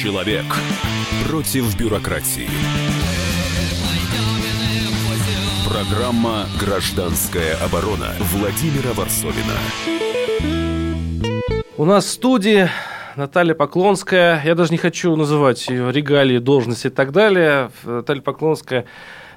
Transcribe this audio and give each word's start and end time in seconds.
Человек 0.00 0.46
против 1.28 1.78
бюрократии. 1.78 2.48
Программа 5.68 6.46
«Гражданская 6.58 7.54
оборона» 7.62 8.14
Владимира 8.32 8.94
Варсовина. 8.94 9.58
У 11.76 11.84
нас 11.84 12.06
в 12.06 12.08
студии 12.08 12.70
Наталья 13.14 13.52
Поклонская. 13.52 14.40
Я 14.42 14.54
даже 14.54 14.70
не 14.70 14.78
хочу 14.78 15.14
называть 15.16 15.68
ее 15.68 15.92
регалии, 15.92 16.38
должности 16.38 16.86
и 16.86 16.90
так 16.90 17.12
далее. 17.12 17.70
Наталья 17.84 18.22
Поклонская 18.22 18.86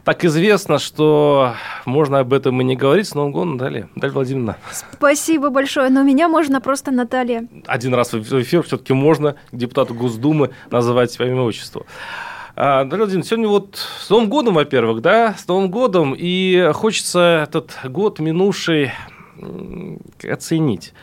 так 0.04 0.26
известно, 0.26 0.80
что 0.80 1.54
можно 1.86 2.20
об 2.20 2.34
этом 2.34 2.60
и 2.62 2.64
не 2.64 2.76
говорить. 2.76 3.08
С 3.08 3.16
Новым 3.16 3.32
годом, 3.32 3.58
Наталья. 3.58 3.90
Наталья 3.96 4.14
Владимировна. 4.14 4.58
Спасибо 4.72 5.50
большое, 5.50 5.90
но 5.90 6.04
меня 6.04 6.28
можно 6.28 6.62
просто 6.62 6.92
Наталья. 6.92 7.48
Один 7.66 7.94
раз 7.94 8.14
в 8.14 8.42
эфир 8.42 8.64
все-таки 8.64 8.94
можно 8.94 9.36
депутату 9.52 9.94
Госдумы 9.94 10.52
называть 10.70 11.18
по 11.18 11.24
имя 11.24 11.42
отчеству. 11.42 11.86
А, 12.56 12.84
Наталья 12.84 13.06
Владимировна, 13.06 13.28
сегодня 13.28 13.48
вот 13.48 13.88
с 14.00 14.10
Новым 14.10 14.30
годом, 14.30 14.54
во-первых, 14.56 15.02
да, 15.02 15.36
с 15.38 15.48
Новым 15.48 15.72
годом, 15.72 16.14
и 16.18 16.72
хочется 16.74 17.44
этот 17.44 17.78
год 17.86 18.20
минувший 18.20 18.92
оценить. 20.24 20.94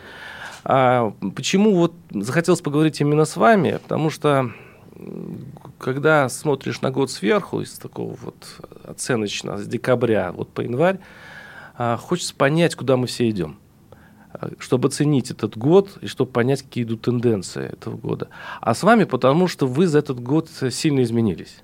А 0.63 1.11
почему 1.35 1.75
вот 1.75 1.93
захотелось 2.11 2.61
поговорить 2.61 3.01
именно 3.01 3.25
с 3.25 3.35
вами? 3.35 3.79
Потому 3.81 4.09
что 4.09 4.51
когда 5.79 6.29
смотришь 6.29 6.81
на 6.81 6.91
год 6.91 7.11
сверху, 7.11 7.61
из 7.61 7.73
такого 7.73 8.15
вот 8.21 8.35
оценочно, 8.85 9.57
с 9.57 9.67
декабря 9.67 10.31
вот 10.31 10.49
по 10.49 10.61
январь, 10.61 10.99
а, 11.77 11.97
хочется 11.97 12.35
понять, 12.35 12.75
куда 12.75 12.97
мы 12.97 13.07
все 13.07 13.29
идем 13.29 13.57
а, 14.33 14.49
чтобы 14.59 14.87
оценить 14.87 15.31
этот 15.31 15.57
год 15.57 15.97
и 16.01 16.07
чтобы 16.07 16.31
понять, 16.31 16.61
какие 16.61 16.83
идут 16.83 17.01
тенденции 17.01 17.71
этого 17.71 17.97
года. 17.97 18.29
А 18.59 18.73
с 18.73 18.83
вами 18.83 19.03
потому, 19.03 19.47
что 19.47 19.67
вы 19.67 19.87
за 19.87 19.99
этот 19.99 20.19
год 20.19 20.49
сильно 20.69 21.03
изменились. 21.03 21.57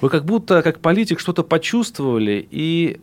Вы 0.00 0.10
как 0.10 0.24
будто, 0.24 0.62
как 0.62 0.80
политик, 0.80 1.20
что-то 1.20 1.42
почувствовали, 1.42 2.46
и 2.50 3.00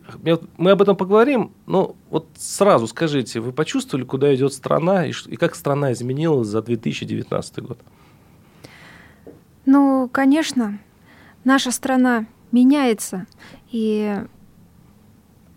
мы 0.56 0.70
об 0.70 0.82
этом 0.82 0.96
поговорим, 0.96 1.52
но 1.66 1.96
вот 2.10 2.28
сразу 2.36 2.86
скажите, 2.86 3.40
вы 3.40 3.52
почувствовали, 3.52 4.04
куда 4.04 4.34
идет 4.34 4.52
страна, 4.52 5.06
и 5.06 5.36
как 5.36 5.54
страна 5.54 5.92
изменилась 5.92 6.48
за 6.48 6.62
2019 6.62 7.58
год? 7.60 7.78
Ну, 9.64 10.08
конечно, 10.12 10.78
наша 11.44 11.70
страна 11.70 12.26
меняется, 12.52 13.26
и 13.70 14.16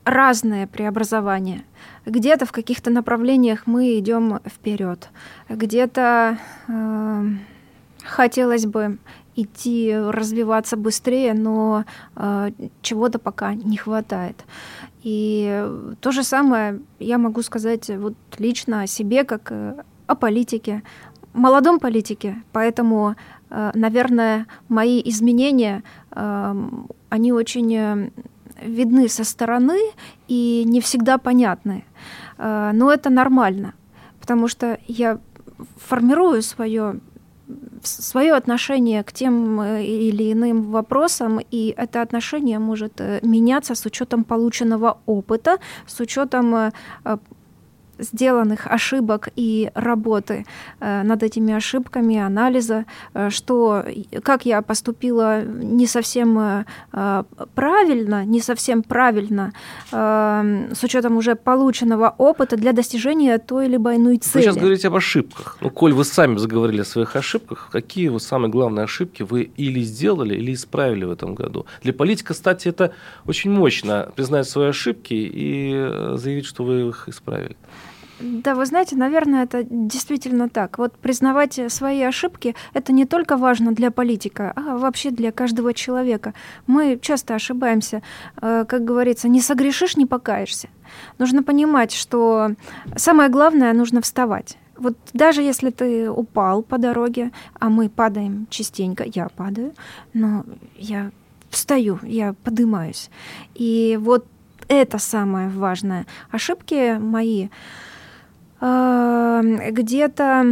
разные 0.06 0.68
преобразования. 0.68 1.66
Где-то 2.06 2.46
в 2.46 2.52
каких-то 2.52 2.92
направлениях 2.92 3.64
мы 3.66 3.98
идем 4.00 4.40
вперед, 4.46 5.10
где-то 5.50 6.38
э, 6.68 7.24
хотелось 8.04 8.66
бы 8.66 9.00
идти, 9.36 9.94
развиваться 9.96 10.78
быстрее, 10.78 11.34
но 11.34 11.86
э, 12.16 12.52
чего-то 12.82 13.20
пока 13.20 13.54
не 13.56 13.78
хватает. 13.78 14.46
И 15.02 15.68
то 16.00 16.12
же 16.12 16.24
самое 16.24 16.80
я 17.00 17.18
могу 17.18 17.42
сказать 17.42 17.90
вот 17.90 18.16
лично 18.38 18.84
о 18.84 18.88
себе, 18.88 19.24
как 19.24 19.52
о 19.52 20.16
политике, 20.16 20.84
молодом 21.34 21.80
политике, 21.80 22.44
поэтому 22.52 23.16
Э, 23.50 23.72
наверное, 23.74 24.48
мои 24.68 25.02
изменения, 25.06 25.84
они 26.16 27.34
очень 27.34 27.76
э, 27.76 28.10
видны 28.62 29.10
со 29.10 29.24
стороны 29.24 29.80
и 30.28 30.64
не 30.66 30.80
всегда 30.80 31.18
понятны. 31.18 31.84
Э, 32.38 32.72
но 32.74 32.92
это 32.92 33.10
нормально, 33.10 33.74
потому 34.20 34.48
что 34.48 34.80
я 34.88 35.20
формирую 35.78 36.42
свое 36.42 37.00
свое 37.84 38.34
отношение 38.34 39.04
к 39.04 39.14
тем 39.14 39.62
или 39.62 40.34
иным 40.34 40.72
вопросам, 40.72 41.40
и 41.52 41.76
это 41.78 42.02
отношение 42.02 42.58
может 42.58 43.00
меняться 43.22 43.76
с 43.76 43.86
учетом 43.86 44.24
полученного 44.24 44.98
опыта, 45.06 45.60
с 45.86 46.00
учетом 46.00 46.72
сделанных 48.00 48.68
ошибок 48.68 49.30
и 49.36 49.72
работы 49.74 50.46
э, 50.80 51.04
над 51.04 51.24
этими 51.24 51.54
ошибками, 51.54 52.18
анализа, 52.18 52.86
э, 53.14 53.30
что 53.30 53.84
как 54.24 54.46
я 54.46 54.62
поступила 54.62 55.44
не 55.44 55.88
совсем 55.88 56.40
э, 56.40 57.24
правильно, 57.56 58.26
не 58.26 58.42
совсем 58.42 58.84
правильно, 58.84 59.54
с 59.92 60.84
учетом 60.84 61.18
уже 61.18 61.36
полученного 61.36 62.14
опыта 62.18 62.58
для 62.58 62.74
достижения 62.74 63.38
той 63.38 63.66
или 63.68 63.76
иной 63.76 64.18
цели. 64.18 64.44
Вы 64.44 64.52
сейчас 64.52 64.58
говорите 64.58 64.88
об 64.88 64.96
ошибках. 64.96 65.58
Ну, 65.62 65.70
коль 65.70 65.94
вы 65.94 66.04
сами 66.04 66.38
заговорили 66.38 66.82
о 66.82 66.86
своих 66.86 67.16
ошибках, 67.16 67.70
какие 67.72 68.10
вот 68.10 68.24
самые 68.24 68.52
главные 68.52 68.84
ошибки 68.84 69.24
вы 69.24 69.44
или 69.58 69.82
сделали, 69.82 70.36
или 70.36 70.54
исправили 70.54 71.06
в 71.06 71.12
этом 71.12 71.36
году? 71.36 71.66
Для 71.84 71.94
политика, 71.94 72.34
кстати, 72.34 72.68
это 72.68 72.92
очень 73.26 73.52
мощно 73.52 74.12
признать 74.16 74.48
свои 74.48 74.70
ошибки 74.70 75.14
и 75.14 76.16
заявить, 76.16 76.46
что 76.46 76.64
вы 76.64 76.90
их 76.90 77.08
исправили. 77.08 77.56
Да, 78.20 78.56
вы 78.56 78.66
знаете, 78.66 78.96
наверное, 78.96 79.44
это 79.44 79.64
действительно 79.70 80.50
так. 80.50 80.78
Вот 80.78 80.94
признавать 80.94 81.60
свои 81.68 82.02
ошибки– 82.02 82.56
это 82.74 82.94
не 82.94 83.06
только 83.06 83.38
важно 83.38 83.74
для 83.74 83.92
политика, 83.92 84.54
а 84.56 84.78
вообще 84.78 85.12
для 85.12 85.32
каждого 85.32 85.74
человека. 85.74 86.34
Мы 86.68 86.98
часто 87.02 87.36
ошибаемся. 87.36 88.02
Э, 88.42 88.66
как 88.68 88.86
говорится, 88.86 89.28
не 89.28 89.42
согрешишь, 89.42 89.98
не 89.98 90.06
покаешься. 90.06 90.70
Нужно 91.18 91.44
понимать, 91.44 91.92
что 91.92 92.52
самое 92.96 93.30
главное– 93.30 93.74
нужно 93.74 94.02
вставать. 94.02 94.58
Вот 94.78 94.98
даже 95.14 95.42
если 95.42 95.70
ты 95.70 96.10
упал 96.10 96.62
по 96.62 96.78
дороге, 96.78 97.32
а 97.60 97.70
мы 97.70 97.90
падаем 97.90 98.48
частенько, 98.50 99.04
я 99.06 99.30
падаю, 99.30 99.74
но 100.14 100.46
я 100.76 101.12
встаю, 101.50 102.00
я 102.04 102.34
поднимаюсь. 102.44 103.10
И 103.56 103.98
вот 104.02 104.26
это 104.68 104.98
самое 104.98 105.50
важное. 105.50 106.06
Ошибки 106.32 106.98
мои 106.98 107.50
где-то 108.62 110.46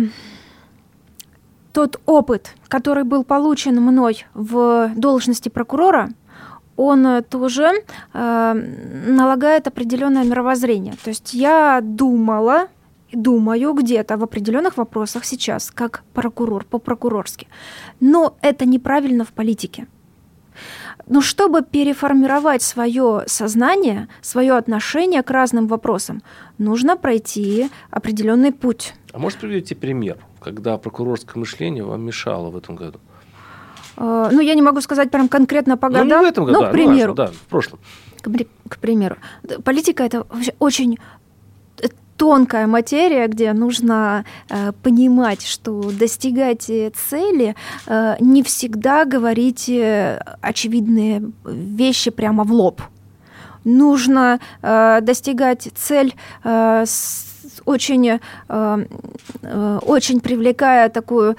тот 1.72 2.00
опыт, 2.06 2.56
который 2.68 3.04
был 3.04 3.24
получен 3.24 3.82
мной 3.82 4.26
в 4.34 4.92
должности 4.96 5.50
прокурора, 5.50 6.10
он 6.76 7.24
тоже 7.30 7.72
э, 8.14 8.54
налагает 9.08 9.68
определенное 9.68 10.24
мировоззрение. 10.24 10.94
То 11.04 11.10
есть 11.10 11.34
я 11.34 11.82
думала, 11.82 12.68
думаю 13.12 13.74
где-то 13.74 14.18
в 14.18 14.24
определенных 14.24 14.78
вопросах 14.78 15.26
сейчас, 15.26 15.72
как 15.72 16.04
прокурор, 16.14 16.66
по-прокурорски. 16.66 17.48
Но 18.00 18.36
это 18.42 18.66
неправильно 18.66 19.24
в 19.24 19.34
политике. 19.34 19.88
Но 21.08 21.22
чтобы 21.22 21.62
переформировать 21.64 22.62
свое 22.62 23.24
сознание, 23.28 24.08
свое 24.22 24.54
отношение 24.54 25.24
к 25.24 25.30
разным 25.30 25.68
вопросам, 25.68 26.22
нужно 26.58 26.98
пройти 26.98 27.70
определенный 27.92 28.52
путь. 28.52 28.94
А 29.12 29.20
может 29.20 29.40
приведите 29.40 29.76
пример, 29.76 30.18
когда 30.42 30.78
прокурорское 30.78 31.40
мышление 31.40 31.84
вам 31.84 32.02
мешало 32.02 32.50
в 32.50 32.58
этом 32.58 32.76
году? 32.76 33.00
А, 33.96 34.30
ну, 34.32 34.40
я 34.42 34.56
не 34.56 34.62
могу 34.62 34.82
сказать 34.82 35.12
прям 35.12 35.28
конкретно 35.28 35.78
по 35.78 35.90
годам. 35.90 36.08
Ну, 36.08 36.20
не 36.20 36.26
в 36.26 36.30
этом 36.30 36.46
году, 36.46 36.62
но, 36.62 36.70
к 36.70 36.72
примеру. 36.72 37.14
Ну, 37.14 37.22
важно, 37.22 37.34
да, 37.34 37.40
в 37.46 37.50
прошлом. 37.50 37.80
К, 38.22 38.30
к 38.70 38.78
примеру. 38.80 39.18
Политика– 39.64 40.04
это 40.06 40.26
очень 40.60 40.98
тонкая 42.18 42.68
материя, 42.68 43.28
где 43.28 43.54
нужно 43.54 44.26
э, 44.50 44.72
понимать, 44.84 45.46
что 45.46 45.92
достигать 45.92 46.64
цели 46.64 47.56
э, 47.88 48.16
не 48.20 48.44
всегда 48.44 49.06
говорить 49.06 49.70
э, 49.70 50.20
очевидные 50.42 51.32
вещи 51.46 52.12
прямо 52.12 52.44
в 52.44 52.52
лоб. 52.52 52.82
Нужно 53.64 54.40
э, 54.62 55.00
достигать 55.02 55.70
цель 55.76 56.14
э, 56.44 56.84
с 56.86 57.34
очень, 57.66 58.10
э, 58.10 58.20
э, 59.42 59.80
очень 59.82 60.20
привлекая 60.20 60.90
такую 60.90 61.36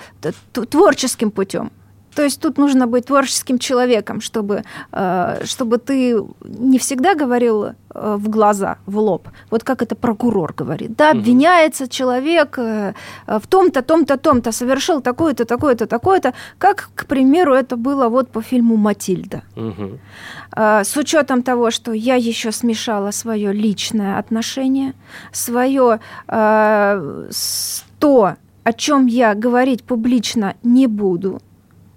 творческим 0.52 1.30
путем. 1.30 1.70
То 2.14 2.22
есть 2.22 2.40
тут 2.40 2.58
нужно 2.58 2.86
быть 2.86 3.06
творческим 3.06 3.58
человеком, 3.58 4.20
чтобы, 4.20 4.62
э, 4.92 5.40
чтобы 5.44 5.78
ты 5.78 6.16
не 6.44 6.78
всегда 6.78 7.14
говорил 7.14 7.74
в 7.94 8.28
глаза, 8.28 8.78
в 8.86 8.98
лоб. 8.98 9.28
Вот 9.50 9.64
как 9.64 9.82
это 9.82 9.94
прокурор 9.94 10.54
говорит. 10.56 10.96
Да, 10.96 11.10
обвиняется 11.12 11.88
человек 11.88 12.58
э, 12.58 12.94
в 13.26 13.46
том-то, 13.46 13.82
том-то, 13.82 14.16
том-то, 14.16 14.52
совершил 14.52 15.00
такое-то, 15.00 15.44
такое-то, 15.44 15.86
такое-то, 15.86 16.34
как, 16.58 16.90
к 16.94 17.06
примеру, 17.06 17.54
это 17.54 17.76
было 17.76 18.08
вот 18.08 18.30
по 18.30 18.42
фильму 18.42 18.76
«Матильда». 18.76 19.42
Угу. 19.56 19.98
С 20.56 20.96
учетом 20.96 21.42
того, 21.42 21.70
что 21.70 21.92
я 21.92 22.14
еще 22.16 22.52
смешала 22.52 23.12
свое 23.12 23.52
личное 23.52 24.18
отношение, 24.18 24.94
свое 25.32 26.00
то, 28.04 28.36
о 28.64 28.72
чем 28.72 29.06
я 29.06 29.34
говорить 29.34 29.84
публично 29.84 30.54
не 30.62 30.86
буду, 30.86 31.40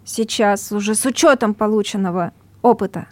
сейчас 0.06 0.72
уже 0.72 0.96
с 0.96 1.06
учетом 1.06 1.54
полученного 1.54 2.32
опыта 2.62 3.08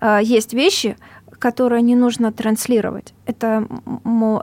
э, 0.00 0.20
есть 0.22 0.52
вещи, 0.54 0.96
которые 1.38 1.82
не 1.82 1.96
нужно 1.96 2.32
транслировать. 2.32 3.14
Это, 3.26 3.66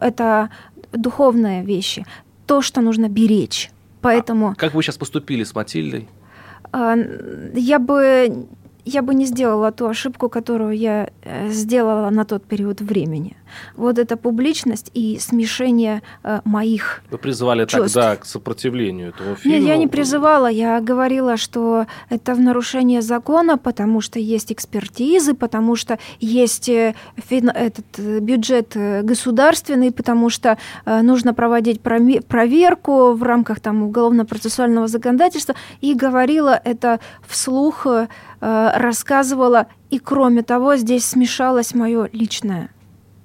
это 0.02 0.50
духовные 0.92 1.64
вещи, 1.64 2.06
то, 2.46 2.62
что 2.62 2.82
нужно 2.82 3.10
беречь. 3.10 3.72
Поэтому... 4.02 4.50
А 4.50 4.56
как 4.56 4.74
вы 4.74 4.84
сейчас 4.84 4.98
поступили 4.98 5.44
с 5.44 5.56
Матильдой? 5.56 6.08
А, 6.72 6.96
я 7.54 7.80
бы 7.80 8.48
я 8.86 9.02
бы 9.02 9.16
не 9.16 9.26
сделала 9.26 9.72
ту 9.72 9.88
ошибку, 9.88 10.30
которую 10.30 10.78
я 10.78 11.10
э, 11.24 11.50
сделала 11.50 12.12
на 12.12 12.24
тот 12.24 12.44
период 12.46 12.82
времени. 12.82 13.36
Вот 13.76 13.98
эта 14.00 14.18
публичность 14.18 14.92
и 14.94 15.18
смешение 15.20 16.02
э, 16.24 16.42
моих 16.46 17.02
Вы 17.12 17.18
призывали 17.18 17.66
чувств. 17.66 17.94
тогда 17.94 18.16
к 18.16 18.26
сопротивлению 18.26 19.10
этому 19.10 19.36
фильму? 19.36 19.58
Нет, 19.58 19.68
я 19.68 19.78
не 19.78 19.88
призывала, 19.88 20.48
я 20.48 20.80
говорила, 20.82 21.38
что 21.38 21.86
это 22.10 22.34
в 22.36 22.40
нарушение 22.40 23.02
закона, 23.02 23.58
потому 23.58 24.02
что 24.02 24.20
есть 24.20 24.52
экспертизы, 24.52 25.34
потому 25.34 25.76
что 25.76 25.98
есть 26.20 26.70
э, 26.70 26.96
фин- 27.30 27.52
этот 27.52 27.86
э, 27.98 28.20
бюджет 28.20 28.76
э, 28.76 29.02
государственный, 29.04 29.92
потому 29.92 30.30
что 30.30 30.58
э, 30.86 31.02
нужно 31.02 31.34
проводить 31.34 31.82
проме- 31.82 32.22
проверку 32.22 33.14
в 33.14 33.24
рамках 33.24 33.60
там 33.60 33.84
уголовно-процессуального 33.84 34.88
законодательства, 34.88 35.56
и 35.82 35.94
говорила 35.94 36.60
это 36.64 37.00
вслух, 37.28 37.86
э, 37.88 38.08
рассказывала, 38.42 39.68
и 39.90 40.00
кроме 40.00 40.44
того, 40.44 40.76
здесь 40.76 41.06
смешалось 41.06 41.74
мое 41.74 42.10
личное 42.12 42.70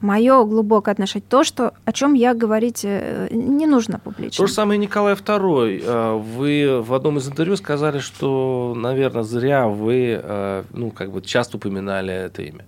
мое 0.00 0.44
глубокое 0.44 0.92
отношение. 0.92 1.26
То, 1.28 1.44
что, 1.44 1.74
о 1.84 1.92
чем 1.92 2.14
я 2.14 2.34
говорить 2.34 2.84
э, 2.84 3.28
не 3.30 3.66
нужно 3.66 3.98
публично. 3.98 4.36
То 4.36 4.46
же 4.46 4.52
самое 4.52 4.78
Николай 4.78 5.14
II. 5.14 5.82
Э, 5.84 6.16
Вы 6.16 6.80
в 6.82 6.94
одном 6.94 7.18
из 7.18 7.28
интервью 7.28 7.56
сказали, 7.56 7.98
что, 7.98 8.74
наверное, 8.76 9.22
зря 9.22 9.68
вы 9.68 10.20
э, 10.22 10.64
ну, 10.72 10.90
как 10.90 11.10
бы 11.12 11.20
часто 11.22 11.56
упоминали 11.56 12.12
это 12.12 12.42
имя. 12.42 12.64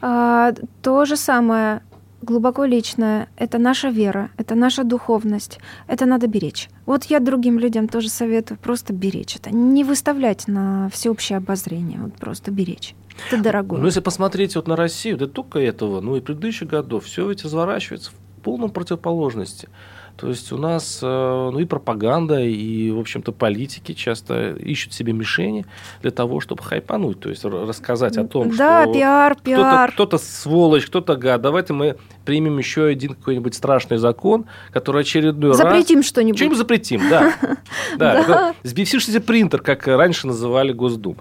А, 0.00 0.52
то 0.82 1.04
же 1.04 1.16
самое 1.16 1.82
глубоко 2.22 2.64
личное. 2.64 3.28
Это 3.36 3.58
наша 3.58 3.88
вера, 3.88 4.30
это 4.36 4.54
наша 4.54 4.84
духовность. 4.84 5.58
Это 5.88 6.06
надо 6.06 6.26
беречь. 6.26 6.68
Вот 6.86 7.04
я 7.04 7.20
другим 7.20 7.58
людям 7.58 7.88
тоже 7.88 8.08
советую 8.08 8.58
просто 8.58 8.92
беречь 8.92 9.36
это. 9.36 9.50
Не 9.54 9.84
выставлять 9.84 10.48
на 10.48 10.88
всеобщее 10.90 11.36
обозрение, 11.38 11.98
вот 12.00 12.14
просто 12.14 12.50
беречь. 12.50 12.94
Это 13.28 13.42
дорогое. 13.42 13.80
Ну, 13.80 13.86
если 13.86 14.00
посмотреть 14.00 14.56
вот 14.56 14.68
на 14.68 14.76
Россию, 14.76 15.16
да 15.16 15.26
только 15.26 15.58
этого, 15.58 16.00
ну 16.00 16.16
и 16.16 16.20
предыдущих 16.20 16.68
годов, 16.68 17.04
все 17.04 17.28
ведь 17.28 17.44
разворачивается 17.44 18.10
в 18.10 18.42
полном 18.42 18.70
противоположности. 18.70 19.68
То 20.16 20.28
есть 20.28 20.52
у 20.52 20.58
нас 20.58 21.00
э, 21.02 21.06
ну, 21.06 21.58
и 21.58 21.64
пропаганда, 21.64 22.40
и, 22.40 22.90
в 22.90 22.98
общем-то, 22.98 23.32
политики 23.32 23.92
часто 23.92 24.52
ищут 24.52 24.92
себе 24.92 25.12
мишени 25.12 25.64
для 26.02 26.10
того, 26.10 26.40
чтобы 26.40 26.62
хайпануть, 26.62 27.18
то 27.18 27.30
есть 27.30 27.44
рассказать 27.44 28.18
о 28.18 28.24
том, 28.24 28.54
да, 28.54 28.84
что 28.84 28.92
пиар, 28.92 29.36
пиар. 29.42 29.90
Кто-то, 29.90 30.16
кто-то 30.16 30.18
сволочь, 30.18 30.86
кто-то 30.86 31.16
гад. 31.16 31.40
Давайте 31.40 31.72
мы 31.72 31.96
примем 32.24 32.58
еще 32.58 32.84
один 32.84 33.14
какой-нибудь 33.14 33.54
страшный 33.54 33.96
закон, 33.96 34.44
который 34.70 35.00
очередной 35.00 35.54
запретим 35.54 35.70
раз... 35.70 35.80
Запретим 35.80 36.02
что-нибудь. 36.02 36.38
Что-нибудь 36.38 36.58
запретим, 36.58 37.00
да. 37.08 37.34
Да, 37.96 38.54
сбившийся 38.62 39.20
принтер, 39.20 39.60
как 39.60 39.86
раньше 39.86 40.26
называли 40.26 40.72
Госдум. 40.72 41.16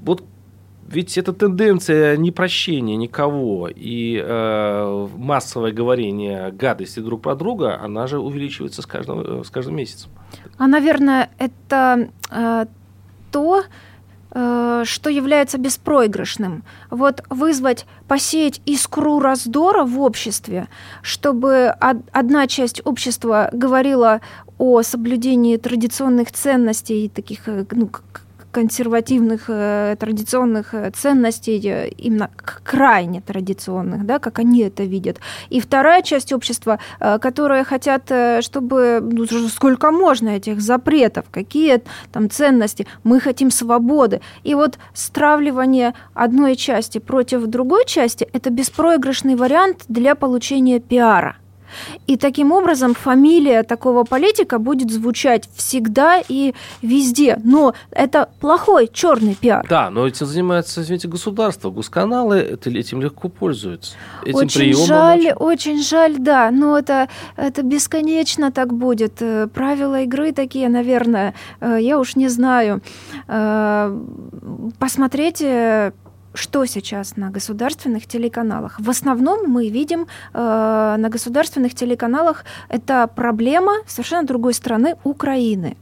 Вот 0.00 0.22
ведь 0.88 1.18
это 1.18 1.32
тенденция 1.32 2.16
непрощения 2.16 2.96
никого 2.96 3.68
и 3.68 4.20
э, 4.22 5.08
массовое 5.16 5.72
говорение 5.72 6.52
гадости 6.52 7.00
друг 7.00 7.22
про 7.22 7.34
друга, 7.34 7.80
она 7.80 8.06
же 8.06 8.18
увеличивается 8.18 8.82
с 8.82 8.86
каждым, 8.86 9.44
с 9.44 9.50
каждым 9.50 9.76
месяцем. 9.76 10.10
А, 10.58 10.66
наверное, 10.66 11.30
это 11.38 12.08
э, 12.30 12.66
то, 13.32 13.62
э, 14.30 14.82
что 14.84 15.10
является 15.10 15.58
беспроигрышным. 15.58 16.64
Вот 16.90 17.22
вызвать, 17.30 17.86
посеять 18.08 18.60
искру 18.66 19.20
раздора 19.20 19.84
в 19.84 20.00
обществе, 20.00 20.68
чтобы 21.02 21.74
од- 21.80 22.08
одна 22.12 22.46
часть 22.46 22.82
общества 22.84 23.48
говорила 23.52 24.20
о 24.58 24.82
соблюдении 24.82 25.56
традиционных 25.56 26.30
ценностей, 26.30 27.08
таких 27.08 27.48
э, 27.48 27.64
ну, 27.70 27.90
консервативных 28.54 29.44
э, 29.48 29.96
традиционных 29.98 30.74
э, 30.74 30.90
ценностей, 30.92 31.60
э, 31.64 31.88
именно 31.88 32.30
крайне 32.62 33.20
традиционных, 33.20 34.06
да, 34.06 34.18
как 34.18 34.38
они 34.38 34.60
это 34.60 34.84
видят. 34.84 35.18
И 35.50 35.60
вторая 35.60 36.02
часть 36.02 36.32
общества, 36.32 36.78
э, 37.00 37.18
которые 37.18 37.64
хотят, 37.64 38.10
э, 38.10 38.42
чтобы 38.42 39.00
ну, 39.02 39.48
сколько 39.48 39.90
можно 39.90 40.28
этих 40.28 40.60
запретов, 40.60 41.24
какие 41.32 41.82
там 42.12 42.30
ценности, 42.30 42.86
мы 43.02 43.18
хотим 43.20 43.50
свободы. 43.50 44.20
И 44.44 44.54
вот 44.54 44.78
стравливание 44.94 45.92
одной 46.14 46.54
части 46.56 46.98
против 46.98 47.46
другой 47.46 47.84
части– 47.86 48.28
это 48.32 48.50
беспроигрышный 48.50 49.34
вариант 49.34 49.84
для 49.88 50.14
получения 50.14 50.78
пиара. 50.78 51.36
И 52.06 52.16
таким 52.16 52.52
образом 52.52 52.94
фамилия 52.94 53.62
такого 53.62 54.04
политика 54.04 54.58
будет 54.58 54.90
звучать 54.90 55.48
всегда 55.54 56.22
и 56.28 56.54
везде. 56.82 57.40
Но 57.44 57.74
это 57.90 58.28
плохой 58.40 58.88
черный 58.92 59.34
пиар. 59.34 59.66
Да, 59.68 59.90
но 59.90 60.06
этим 60.06 60.26
занимается, 60.26 60.82
извините, 60.82 61.08
государство. 61.08 61.70
Госканалы 61.70 62.40
этим 62.40 63.02
легко 63.02 63.28
пользуются. 63.28 63.94
Этим 64.24 64.38
очень 64.38 64.60
приемом 64.60 64.86
жаль, 64.86 65.32
очень... 65.36 65.72
очень 65.74 65.82
жаль, 65.82 66.16
да. 66.18 66.50
Но 66.50 66.78
это, 66.78 67.08
это 67.36 67.62
бесконечно 67.62 68.52
так 68.52 68.72
будет. 68.72 69.20
Э, 69.20 69.46
правила 69.46 70.02
игры 70.02 70.32
такие, 70.32 70.68
наверное, 70.68 71.34
э, 71.60 71.78
я 71.80 71.98
уж 71.98 72.16
не 72.16 72.28
знаю. 72.28 72.80
Э, 73.28 73.96
посмотрите 74.78 75.92
что 76.34 76.66
сейчас 76.66 77.16
на 77.16 77.30
государственных 77.30 78.06
телеканалах? 78.06 78.80
В 78.80 78.90
основном 78.90 79.48
мы 79.48 79.68
видим 79.68 80.06
э, 80.34 80.96
на 80.98 81.08
государственных 81.08 81.74
телеканалах 81.74 82.44
это 82.68 83.06
проблема 83.06 83.72
совершенно 83.86 84.26
другой 84.26 84.54
страны 84.54 84.96
Украины. 85.04 85.76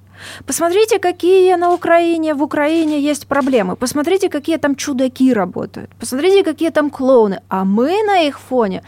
Посмотрите, 0.47 0.99
какие 0.99 1.57
на 1.57 1.73
Украине, 1.73 2.35
в 2.35 2.43
Украине 2.43 3.01
есть 3.01 3.27
проблемы. 3.27 3.77
Посмотрите, 3.77 4.29
какие 4.29 4.57
там 4.59 4.77
чудаки 4.77 5.33
работают. 5.33 5.91
Посмотрите, 5.99 6.45
какие 6.45 6.71
там 6.71 6.91
клоуны. 6.91 7.41
А 7.49 7.65
мы 7.65 8.03
на 8.05 8.21
их 8.21 8.39
фоне, 8.39 8.83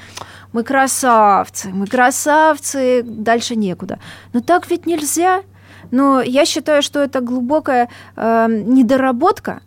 мы 0.53 0.63
красавцы, 0.63 1.69
мы 1.69 1.87
красавцы, 1.87 3.03
дальше 3.03 3.57
некуда. 3.57 3.99
Но 4.33 4.41
так 4.41 4.71
ведь 4.71 4.87
нельзя. 4.87 5.43
Но 5.91 6.23
я 6.23 6.45
считаю, 6.45 6.83
что 6.83 7.01
это 7.01 7.21
глубокая 7.21 7.89
э, 8.17 8.47
недоработка 8.49 9.61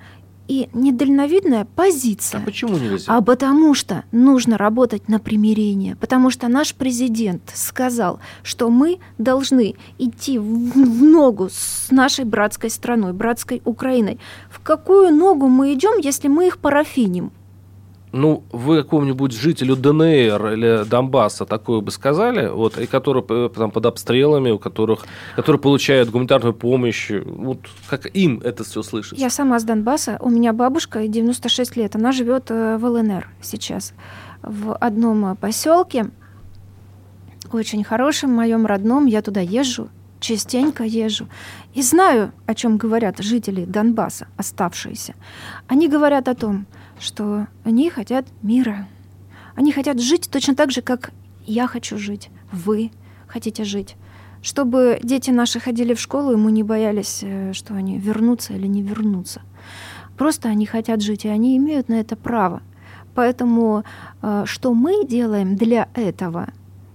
и 0.48 0.70
недальновидная 0.74 1.66
позиция. 1.76 2.42
А 2.42 2.44
почему 2.44 2.78
нельзя? 2.78 3.16
А 3.16 3.22
потому 3.22 3.74
что 3.74 4.04
нужно 4.12 4.58
работать 4.58 5.08
на 5.08 5.20
примирение. 5.20 5.96
Потому 5.96 6.30
что 6.30 6.48
наш 6.48 6.74
президент 6.74 7.42
сказал, 7.54 8.20
что 8.44 8.70
мы 8.70 9.00
должны 9.18 9.76
идти 9.98 10.40
в 10.40 11.04
ногу 11.04 11.50
с 11.52 11.92
нашей 11.92 12.26
братской 12.26 12.70
страной, 12.70 13.14
братской 13.14 13.62
Украиной. 13.66 14.20
В 14.50 14.60
какую 14.60 15.14
ногу 15.14 15.48
мы 15.48 15.74
идем, 15.74 16.00
если 16.00 16.28
мы 16.28 16.48
их 16.48 16.58
парафиним? 16.60 17.32
Ну, 18.14 18.44
вы 18.52 18.84
какому-нибудь 18.84 19.34
жителю 19.34 19.76
ДНР 19.76 20.54
или 20.54 20.90
Донбасса 20.90 21.46
такое 21.46 21.82
бы 21.82 21.92
сказали, 21.92 22.48
вот, 22.48 22.78
и 22.78 22.86
которые 22.86 23.26
э, 23.28 23.50
там 23.54 23.70
под 23.70 23.86
обстрелами, 23.86 24.50
у 24.50 24.58
которых, 24.58 25.06
которые 25.36 25.60
получают 25.60 26.10
гуманитарную 26.10 26.54
помощь, 26.54 27.12
вот 27.12 27.60
как 27.90 28.06
им 28.16 28.40
это 28.44 28.64
все 28.64 28.82
слышится? 28.82 29.22
Я 29.22 29.30
сама 29.30 29.60
с 29.60 29.64
Донбасса, 29.66 30.18
у 30.22 30.30
меня 30.30 30.54
бабушка 30.54 31.06
96 31.06 31.76
лет, 31.76 31.96
она 31.98 32.14
живет 32.14 32.50
э, 32.50 32.78
в 32.78 32.86
ЛНР 32.86 33.28
сейчас, 33.42 33.94
в 34.42 34.74
одном 34.76 35.36
поселке, 35.36 36.10
очень 37.52 37.84
хорошем, 37.84 38.34
моем 38.34 38.66
родном, 38.66 39.06
я 39.06 39.22
туда 39.22 39.42
езжу, 39.42 39.90
частенько 40.20 40.84
езжу. 40.84 41.28
И 41.74 41.82
знаю, 41.82 42.32
о 42.46 42.56
чем 42.56 42.78
говорят 42.78 43.20
жители 43.20 43.66
Донбасса, 43.66 44.28
оставшиеся. 44.38 45.16
Они 45.68 45.88
говорят 45.88 46.28
о 46.28 46.36
том, 46.36 46.66
что 47.00 47.48
они 47.64 47.90
хотят 47.90 48.26
мира. 48.42 48.88
Они 49.56 49.72
хотят 49.72 50.00
жить 50.00 50.30
точно 50.32 50.56
так 50.56 50.72
же, 50.72 50.82
как 50.82 51.12
я 51.46 51.68
хочу 51.68 51.98
жить, 51.98 52.30
вы 52.52 52.92
хотите 53.28 53.64
жить. 53.64 53.96
Чтобы 54.42 55.00
дети 55.02 55.32
наши 55.32 55.60
ходили 55.60 55.94
в 55.94 56.00
школу, 56.00 56.34
и 56.34 56.36
мы 56.36 56.52
не 56.52 56.64
боялись, 56.64 57.20
э, 57.24 57.54
что 57.54 57.74
они 57.74 57.98
вернутся 57.98 58.54
или 58.54 58.68
не 58.68 58.82
вернутся. 58.82 59.42
Просто 60.18 60.50
они 60.50 60.66
хотят 60.66 61.02
жить, 61.02 61.26
и 61.26 61.30
они 61.30 61.58
имеют 61.58 61.90
на 61.90 61.96
это 61.96 62.16
право. 62.16 62.62
Поэтому 63.16 63.84
э, 64.22 64.44
что 64.46 64.74
мы 64.74 65.06
делаем 65.06 65.56
для 65.56 65.90
этого? 65.96 66.50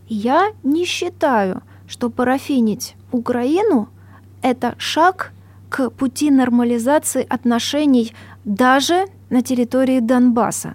Я 0.09 0.53
не 0.63 0.85
считаю, 0.85 1.63
что 1.89 2.11
парафинить 2.11 2.95
Украину— 3.11 3.89
это 4.43 4.75
шаг 4.79 5.33
к 5.69 5.91
пути 5.91 6.31
нормализации 6.31 7.27
отношений 7.29 8.13
даже 8.45 9.07
на 9.31 9.43
территории 9.43 10.01
Донбасса. 10.01 10.75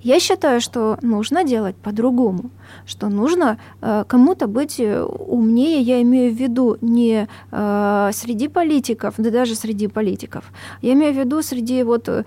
Я 0.00 0.20
считаю, 0.20 0.60
что 0.60 0.98
нужно 1.02 1.44
делать 1.44 1.76
по-другому. 1.76 2.50
Что 2.86 3.08
нужно 3.08 3.58
э, 3.80 4.04
кому-то 4.06 4.46
быть 4.46 4.80
э, 4.80 5.02
умнее, 5.02 5.80
я 5.80 6.02
имею 6.02 6.32
в 6.32 6.36
виду 6.36 6.76
не 6.80 7.28
э, 7.50 8.10
среди 8.12 8.48
политиков, 8.48 9.14
да 9.18 9.30
даже 9.30 9.54
среди 9.54 9.88
политиков, 9.88 10.44
я 10.82 10.92
имею 10.92 11.14
в 11.14 11.18
виду 11.18 11.42
среди 11.42 11.82
вот 11.82 12.08
э, 12.08 12.24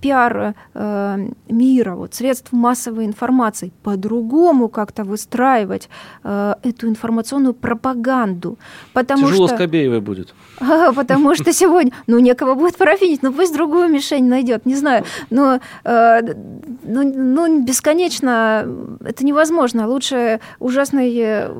пиар 0.00 0.54
э, 0.74 1.28
мира, 1.48 1.94
вот, 1.94 2.14
средств 2.14 2.52
массовой 2.52 3.04
информации, 3.04 3.72
по-другому 3.82 4.68
как-то 4.68 5.04
выстраивать 5.04 5.88
э, 6.24 6.54
эту 6.62 6.88
информационную 6.88 7.54
пропаганду. 7.54 8.58
Потому 8.92 9.26
Тяжело 9.26 9.48
что... 9.48 9.56
Скобеевой 9.56 10.00
будет. 10.00 10.34
Потому 10.94 11.34
что 11.34 11.52
сегодня, 11.52 11.92
ну, 12.06 12.18
некого 12.18 12.54
будет 12.54 12.76
парафинить, 12.76 13.22
ну, 13.22 13.32
пусть 13.32 13.54
другую 13.54 13.88
мишень 13.88 14.24
найдет, 14.24 14.66
не 14.66 14.76
знаю. 14.76 15.04
Но 15.30 15.60
э, 15.84 16.20
ну, 16.84 17.02
ну, 17.02 17.62
бесконечно 17.64 18.66
это 19.04 19.24
невозможно. 19.24 19.47
Лучше 19.86 20.40
ужасный 20.58 21.14
э, 21.16 21.50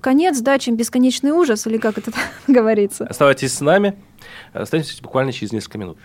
конец, 0.00 0.38
да, 0.40 0.58
чем 0.58 0.76
бесконечный 0.76 1.32
ужас, 1.32 1.66
или 1.66 1.78
как 1.78 1.98
это 1.98 2.12
говорится. 2.46 3.06
Оставайтесь 3.06 3.54
с 3.54 3.60
нами. 3.60 3.96
Останемся 4.52 5.02
буквально 5.02 5.32
через 5.32 5.52
несколько 5.52 5.78
минут. 5.78 5.98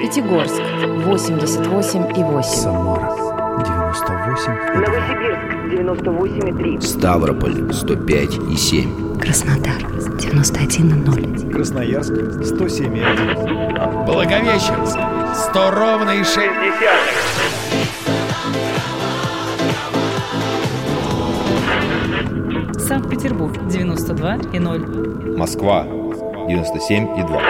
Пятигорск 0.00 0.60
88,8. 0.60 2.42
Самара 2.42 3.35
98. 3.96 4.52
Новосибирск 4.74 5.40
98,3. 5.72 6.80
Ставрополь 6.82 7.52
105,7. 7.70 9.18
Краснодар 9.18 9.82
91,0. 10.18 11.50
Красноярск 11.50 12.12
107,1. 12.12 14.04
Благовещенск 14.04 14.98
100 15.50 15.70
ровно 15.70 16.10
и 16.10 16.24
6 16.24 16.38
Санкт-Петербург 22.86 23.56
92,0. 23.56 25.36
Москва 25.36 25.84
97,2. 25.84 27.40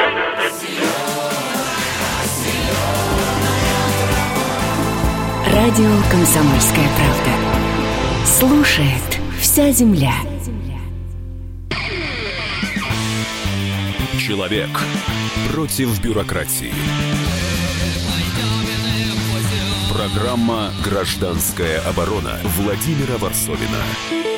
Радио 5.66 5.90
«Комсомольская 6.12 6.88
правда». 6.96 8.24
Слушает 8.24 9.20
вся 9.40 9.72
земля. 9.72 10.14
Человек 14.16 14.68
против 15.50 16.00
бюрократии. 16.00 16.72
Программа 19.92 20.70
«Гражданская 20.84 21.80
оборона» 21.80 22.38
Владимира 22.56 23.18
Варсовина. 23.18 24.35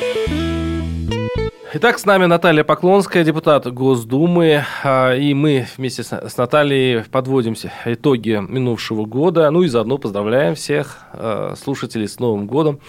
Итак, 1.71 1.99
с 1.99 2.05
нами 2.05 2.25
Наталья 2.25 2.63
Поклонская, 2.63 3.23
депутат 3.23 3.71
Госдумы, 3.71 4.65
а, 4.83 5.13
и 5.13 5.35
мы 5.35 5.67
вместе 5.77 6.01
с 6.01 6.35
Натальей 6.35 7.03
подводим 7.03 7.53
итоги 7.85 8.41
минувшего 8.41 9.05
года, 9.05 9.51
ну 9.51 9.61
и 9.61 9.67
заодно 9.67 9.99
поздравляем 9.99 10.55
всех 10.55 10.97
а, 11.13 11.53
слушателей 11.55 12.07
с 12.07 12.17
Новым 12.17 12.47
годом. 12.47 12.79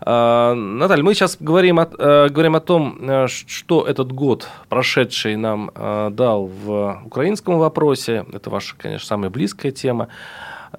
А, 0.00 0.54
Наталья, 0.54 1.02
мы 1.02 1.14
сейчас 1.14 1.36
говорим 1.40 1.80
о, 1.80 2.28
говорим 2.28 2.54
о 2.54 2.60
том, 2.60 3.26
что 3.26 3.84
этот 3.88 4.12
год 4.12 4.46
прошедший 4.68 5.34
нам 5.34 5.72
дал 5.74 6.46
в 6.46 7.02
украинском 7.04 7.58
вопросе. 7.58 8.24
Это 8.32 8.50
ваша, 8.50 8.76
конечно, 8.78 9.04
самая 9.04 9.30
близкая 9.30 9.72
тема. 9.72 10.06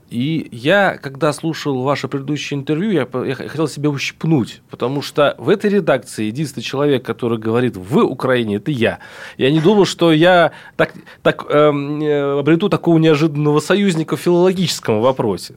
И 0.09 0.47
я, 0.51 0.97
когда 0.97 1.33
слушал 1.33 1.81
ваше 1.81 2.07
предыдущее 2.07 2.59
интервью, 2.59 2.91
я, 2.91 3.07
я 3.25 3.35
хотел 3.35 3.67
себя 3.67 3.89
ущипнуть, 3.89 4.61
потому 4.69 5.01
что 5.01 5.35
в 5.37 5.49
этой 5.49 5.71
редакции 5.71 6.25
единственный 6.25 6.63
человек, 6.63 7.03
который 7.03 7.37
говорит 7.37 7.75
в 7.77 7.97
Украине, 7.97 8.57
это 8.57 8.71
я. 8.71 8.99
Я 9.37 9.51
не 9.51 9.59
думал, 9.59 9.85
что 9.85 10.11
я 10.11 10.51
так, 10.75 10.93
так 11.21 11.45
эм, 11.49 12.01
э, 12.01 12.39
обрету 12.39 12.69
такого 12.69 12.99
неожиданного 12.99 13.59
союзника 13.59 14.15
в 14.15 14.19
филологическом 14.19 15.01
вопросе. 15.01 15.55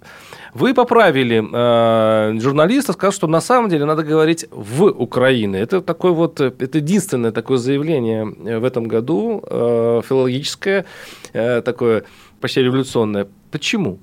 Вы 0.55 0.73
поправили 0.73 1.45
э, 1.53 2.41
журналиста, 2.41 2.95
сказал, 2.95 3.13
что 3.13 3.27
на 3.27 3.43
самом 3.43 3.69
деле 3.69 3.85
надо 3.85 4.03
говорить 4.03 4.47
в 4.51 4.85
Украине. 4.85 5.59
Это 5.59 5.83
такое 5.83 6.13
вот, 6.13 6.41
это 6.41 6.79
единственное 6.79 7.31
такое 7.31 7.59
заявление 7.59 8.25
в 8.25 8.65
этом 8.65 8.89
году, 8.89 9.43
э, 9.47 10.01
филологическое, 10.09 10.87
э, 11.35 11.61
такое 11.61 12.05
почти 12.41 12.63
революционное. 12.63 13.29
Почему? 13.51 13.99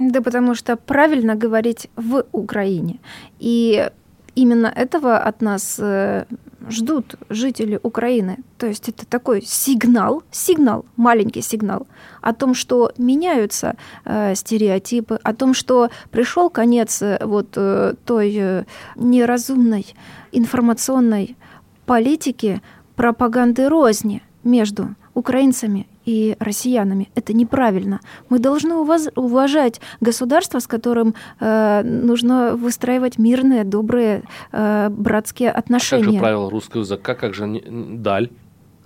Да 0.00 0.22
потому 0.22 0.54
что 0.54 0.76
правильно 0.76 1.34
говорить 1.34 1.90
в 1.94 2.24
Украине. 2.32 3.00
И 3.38 3.90
именно 4.34 4.66
этого 4.66 5.18
от 5.18 5.42
нас 5.42 5.76
э, 5.78 6.24
ждут 6.70 7.16
жители 7.28 7.78
Украины. 7.82 8.38
То 8.56 8.66
есть 8.66 8.88
это 8.88 9.04
такой 9.04 9.42
сигнал, 9.42 10.22
сигнал, 10.30 10.86
маленький 10.96 11.42
сигнал 11.42 11.86
о 12.22 12.32
том, 12.32 12.54
что 12.54 12.92
меняются 12.96 13.76
э, 14.06 14.34
стереотипы, 14.34 15.18
о 15.22 15.34
том, 15.34 15.52
что 15.52 15.90
пришел 16.10 16.48
конец 16.48 17.02
э, 17.02 17.18
вот 17.22 17.48
э, 17.56 17.92
той 18.06 18.34
э, 18.38 18.64
неразумной 18.96 19.86
информационной 20.32 21.36
политики 21.84 22.62
пропаганды 22.96 23.68
розни 23.68 24.22
между 24.44 24.94
украинцами 25.12 25.86
и 26.04 26.36
россиянами. 26.38 27.10
Это 27.14 27.32
неправильно. 27.32 28.00
Мы 28.28 28.38
должны 28.38 28.74
уважать 28.74 29.80
государство, 30.00 30.58
с 30.58 30.66
которым 30.66 31.14
э, 31.40 31.82
нужно 31.84 32.56
выстраивать 32.56 33.18
мирные, 33.18 33.64
добрые, 33.64 34.22
э, 34.52 34.88
братские 34.90 35.50
отношения. 35.50 36.02
А 36.02 36.06
как 36.06 36.14
же 36.14 36.20
правило 36.20 36.50
русского 36.50 36.80
языка, 36.80 37.14
как 37.14 37.34
же 37.34 37.62
даль? 37.68 38.30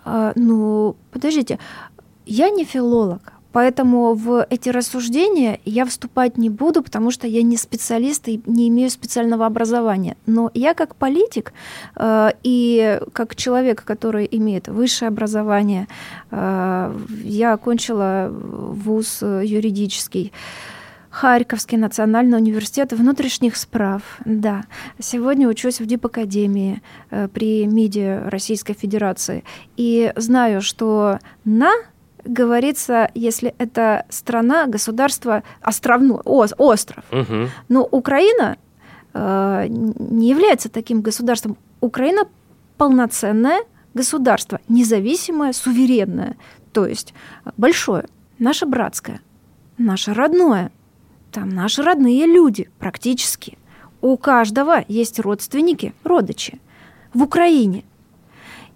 А, 0.04 0.32
ну, 0.34 0.96
подождите, 1.12 1.58
я 2.26 2.50
не 2.50 2.64
филолог. 2.64 3.33
Поэтому 3.54 4.14
в 4.14 4.44
эти 4.50 4.68
рассуждения 4.68 5.60
я 5.64 5.86
вступать 5.86 6.36
не 6.36 6.50
буду, 6.50 6.82
потому 6.82 7.12
что 7.12 7.28
я 7.28 7.42
не 7.42 7.56
специалист 7.56 8.26
и 8.26 8.42
не 8.46 8.68
имею 8.68 8.90
специального 8.90 9.46
образования. 9.46 10.16
Но 10.26 10.50
я 10.54 10.74
как 10.74 10.96
политик 10.96 11.52
э, 11.94 12.30
и 12.42 13.00
как 13.12 13.36
человек, 13.36 13.84
который 13.84 14.28
имеет 14.28 14.66
высшее 14.66 15.08
образование, 15.08 15.86
э, 16.32 16.98
я 17.22 17.52
окончила 17.52 18.28
вуз 18.28 19.22
юридический. 19.22 20.32
Харьковский 21.10 21.78
национальный 21.78 22.38
университет 22.38 22.92
внутренних 22.92 23.54
справ, 23.54 24.02
да. 24.24 24.64
Сегодня 24.98 25.48
учусь 25.48 25.80
в 25.80 25.86
Дипакадемии 25.86 26.82
э, 27.12 27.28
при 27.28 27.68
МИДе 27.68 28.18
Российской 28.26 28.74
Федерации. 28.74 29.44
И 29.76 30.12
знаю, 30.16 30.60
что 30.60 31.20
на 31.44 31.70
говорится, 32.24 33.10
если 33.14 33.54
это 33.58 34.06
страна, 34.08 34.66
государство 34.66 35.42
островное, 35.60 36.20
остров. 36.24 37.04
Угу. 37.10 37.48
Но 37.68 37.88
Украина 37.90 38.56
э, 39.12 39.66
не 39.68 40.28
является 40.28 40.68
таким 40.68 41.02
государством. 41.02 41.56
Украина 41.80 42.24
полноценное 42.76 43.60
государство, 43.94 44.60
независимое, 44.68 45.52
суверенное, 45.52 46.36
то 46.72 46.86
есть 46.86 47.14
большое, 47.56 48.06
наше 48.38 48.66
братское, 48.66 49.20
наше 49.78 50.12
родное. 50.14 50.72
Там 51.30 51.48
наши 51.48 51.82
родные 51.82 52.26
люди 52.26 52.70
практически. 52.78 53.58
У 54.00 54.16
каждого 54.16 54.84
есть 54.88 55.18
родственники, 55.18 55.94
родичи. 56.04 56.60
В 57.12 57.22
Украине– 57.22 57.84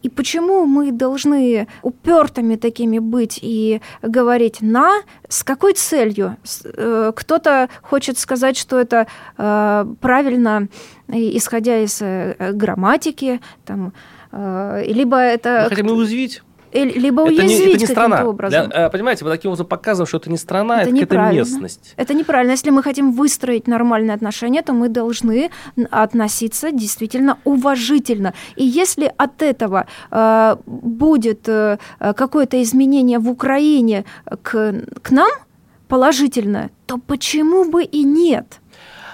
и 0.02 0.08
почему 0.08 0.64
мы 0.64 0.92
должны 0.92 1.66
упертыми 1.82 2.56
такими 2.56 2.98
быть 2.98 3.38
и 3.42 3.80
говорить 4.02 4.60
на? 4.60 5.02
С 5.28 5.42
какой 5.42 5.74
целью? 5.74 6.36
Э, 6.64 7.12
кто-то 7.14 7.68
хочет 7.82 8.18
сказать, 8.18 8.56
что 8.56 8.78
это 8.78 9.06
э, 9.36 9.86
правильно, 10.00 10.68
исходя 11.08 11.78
из 11.78 12.00
э, 12.00 12.52
грамматики, 12.52 13.40
там, 13.64 13.92
либо 14.30 15.16
это... 15.16 15.62
Мы 15.64 15.76
хотим 15.76 15.86
уязвить 15.86 16.42
либо 16.72 17.22
это 17.22 17.42
уязвить 17.42 17.66
не, 17.66 17.72
это 17.72 17.80
не 17.80 17.86
страна. 17.86 18.24
образом. 18.24 18.68
Для, 18.68 18.88
понимаете, 18.90 19.24
мы 19.24 19.30
таким 19.30 19.50
образом 19.50 19.66
показываем, 19.66 20.06
что 20.06 20.18
это 20.18 20.30
не 20.30 20.36
страна, 20.36 20.82
это, 20.82 20.96
это 20.96 21.32
местность. 21.32 21.94
Это 21.96 22.14
неправильно. 22.14 22.52
Если 22.52 22.70
мы 22.70 22.82
хотим 22.82 23.12
выстроить 23.12 23.66
нормальные 23.66 24.14
отношения, 24.14 24.62
то 24.62 24.72
мы 24.72 24.88
должны 24.88 25.50
относиться 25.90 26.72
действительно 26.72 27.38
уважительно. 27.44 28.34
И 28.56 28.64
если 28.64 29.12
от 29.16 29.42
этого 29.42 29.86
э, 30.10 30.56
будет 30.66 31.48
э, 31.48 31.78
какое-то 31.98 32.62
изменение 32.62 33.18
в 33.18 33.28
Украине 33.28 34.04
к, 34.42 34.74
к 35.02 35.10
нам 35.10 35.30
положительное, 35.88 36.70
то 36.86 36.98
почему 36.98 37.64
бы 37.70 37.82
и 37.82 38.04
нет? 38.04 38.60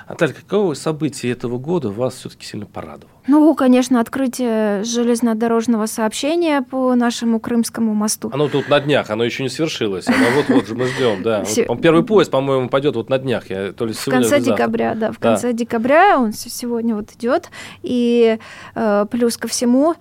Наталья, 0.08 0.34
какое 0.34 0.74
событие 0.74 1.32
этого 1.32 1.58
года 1.58 1.90
вас 1.90 2.14
все-таки 2.14 2.44
сильно 2.46 2.66
порадовало? 2.66 3.10
Ну, 3.26 3.54
конечно, 3.54 4.00
открытие 4.00 4.84
железнодорожного 4.84 5.86
сообщения 5.86 6.60
по 6.60 6.94
нашему 6.94 7.40
Крымскому 7.40 7.94
мосту. 7.94 8.30
Оно 8.32 8.48
тут 8.48 8.68
на 8.68 8.80
днях, 8.80 9.08
оно 9.08 9.24
еще 9.24 9.42
не 9.42 9.48
свершилось. 9.48 10.06
Оно 10.06 10.16
вот-вот 10.36 10.66
же 10.66 10.74
мы 10.74 10.86
ждем, 10.86 11.22
да. 11.22 11.44
Вот, 11.68 11.80
первый 11.80 12.04
поезд, 12.04 12.30
по-моему, 12.30 12.68
пойдет 12.68 12.96
вот 12.96 13.08
на 13.08 13.18
днях. 13.18 13.48
Я, 13.48 13.72
то 13.72 13.86
ли 13.86 13.94
в 13.94 14.04
конце 14.04 14.40
декабря, 14.40 14.94
да, 14.94 15.10
в 15.10 15.18
конце 15.18 15.48
да. 15.48 15.52
декабря 15.54 16.18
он 16.18 16.32
сегодня 16.32 16.94
вот 16.94 17.12
идет. 17.12 17.50
И 17.82 18.38
э, 18.74 19.06
плюс 19.10 19.38
ко 19.38 19.48
всему, 19.48 19.94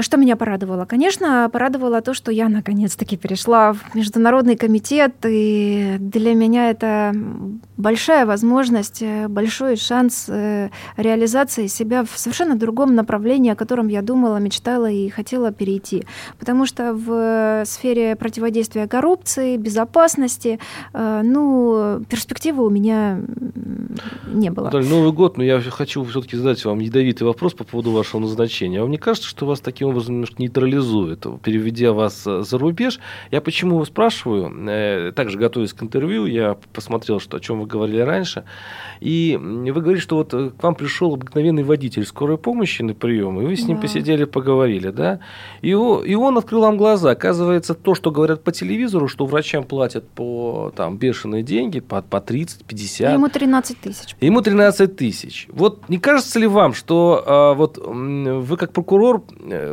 что 0.00 0.16
меня 0.16 0.36
порадовало? 0.36 0.84
Конечно, 0.84 1.48
порадовало 1.52 2.00
то, 2.02 2.14
что 2.14 2.30
я 2.30 2.48
наконец-таки 2.48 3.16
перешла 3.16 3.72
в 3.72 3.94
международный 3.94 4.56
комитет, 4.56 5.14
и 5.24 5.96
для 5.98 6.34
меня 6.34 6.70
это 6.70 7.12
большая 7.76 8.24
возможность, 8.26 9.02
э, 9.02 9.28
большой 9.28 9.76
шанс 9.76 10.26
э, 10.28 10.70
реализации 10.96 11.66
себя 11.66 12.04
в 12.04 12.18
совершенно 12.18 12.56
другом 12.56 12.94
направлении, 12.94 13.50
о 13.50 13.56
котором 13.56 13.88
я 13.88 14.02
думала, 14.02 14.36
мечтала 14.36 14.90
и 14.90 15.08
хотела 15.08 15.52
перейти. 15.52 16.04
Потому 16.38 16.66
что 16.66 16.94
в 16.94 17.64
сфере 17.66 18.16
противодействия 18.16 18.86
коррупции, 18.86 19.56
безопасности, 19.56 20.58
э, 20.92 21.20
ну, 21.24 22.04
перспективы 22.08 22.64
у 22.64 22.70
меня 22.70 23.20
не 24.26 24.50
было. 24.50 24.66
Наталья, 24.66 24.88
Новый 24.88 25.12
год, 25.12 25.36
но 25.36 25.44
я 25.44 25.60
хочу 25.60 26.04
все-таки 26.04 26.36
задать 26.36 26.64
вам 26.64 26.78
ядовитый 26.78 27.26
вопрос 27.26 27.54
по 27.54 27.64
поводу 27.64 27.90
вашего 27.90 28.20
назначения. 28.20 28.78
А 28.78 28.82
вам 28.82 28.90
не 28.90 28.98
кажется, 28.98 29.28
что 29.28 29.44
у 29.44 29.48
вас 29.48 29.60
таким 29.72 29.88
образом 29.88 30.14
немножко 30.14 30.36
нейтрализует, 30.38 31.26
переведя 31.42 31.92
вас 31.92 32.26
э, 32.26 32.42
за 32.42 32.58
рубеж. 32.58 33.00
Я 33.30 33.40
почему 33.40 33.84
спрашиваю, 33.84 34.52
э, 34.68 35.12
также 35.12 35.38
готовясь 35.38 35.72
к 35.72 35.82
интервью, 35.82 36.26
я 36.26 36.56
посмотрел, 36.72 37.20
что, 37.20 37.38
о 37.38 37.40
чем 37.40 37.60
вы 37.60 37.66
говорили 37.66 38.00
раньше, 38.00 38.44
и 39.00 39.38
вы 39.40 39.80
говорите, 39.80 40.02
что 40.02 40.16
вот 40.16 40.34
э, 40.34 40.50
к 40.50 40.62
вам 40.62 40.74
пришел 40.74 41.14
обыкновенный 41.14 41.62
водитель 41.62 42.04
скорой 42.04 42.36
помощи 42.36 42.82
на 42.82 42.94
прием, 42.94 43.40
и 43.40 43.44
вы 43.44 43.56
с 43.56 43.66
ним 43.66 43.76
да. 43.76 43.82
посидели, 43.82 44.24
поговорили, 44.24 44.90
да, 44.90 45.20
и, 45.62 45.72
он, 45.72 46.04
и 46.04 46.14
он 46.14 46.36
открыл 46.36 46.60
вам 46.62 46.76
глаза. 46.76 47.10
Оказывается, 47.10 47.74
то, 47.74 47.94
что 47.94 48.10
говорят 48.10 48.44
по 48.44 48.52
телевизору, 48.52 49.08
что 49.08 49.26
врачам 49.26 49.64
платят 49.64 50.08
по 50.08 50.72
там, 50.76 50.98
бешеные 50.98 51.42
деньги, 51.42 51.80
по, 51.80 52.02
по 52.02 52.16
30-50. 52.16 53.12
Ему 53.14 53.28
13 53.28 53.80
тысяч. 53.80 54.16
Ему 54.20 54.42
13 54.42 54.96
тысяч. 54.96 55.48
Вот 55.50 55.88
не 55.88 55.98
кажется 55.98 56.38
ли 56.38 56.46
вам, 56.46 56.74
что 56.74 57.22
а, 57.26 57.54
вот 57.54 57.78
вы 57.78 58.56
как 58.56 58.72
прокурор 58.72 59.22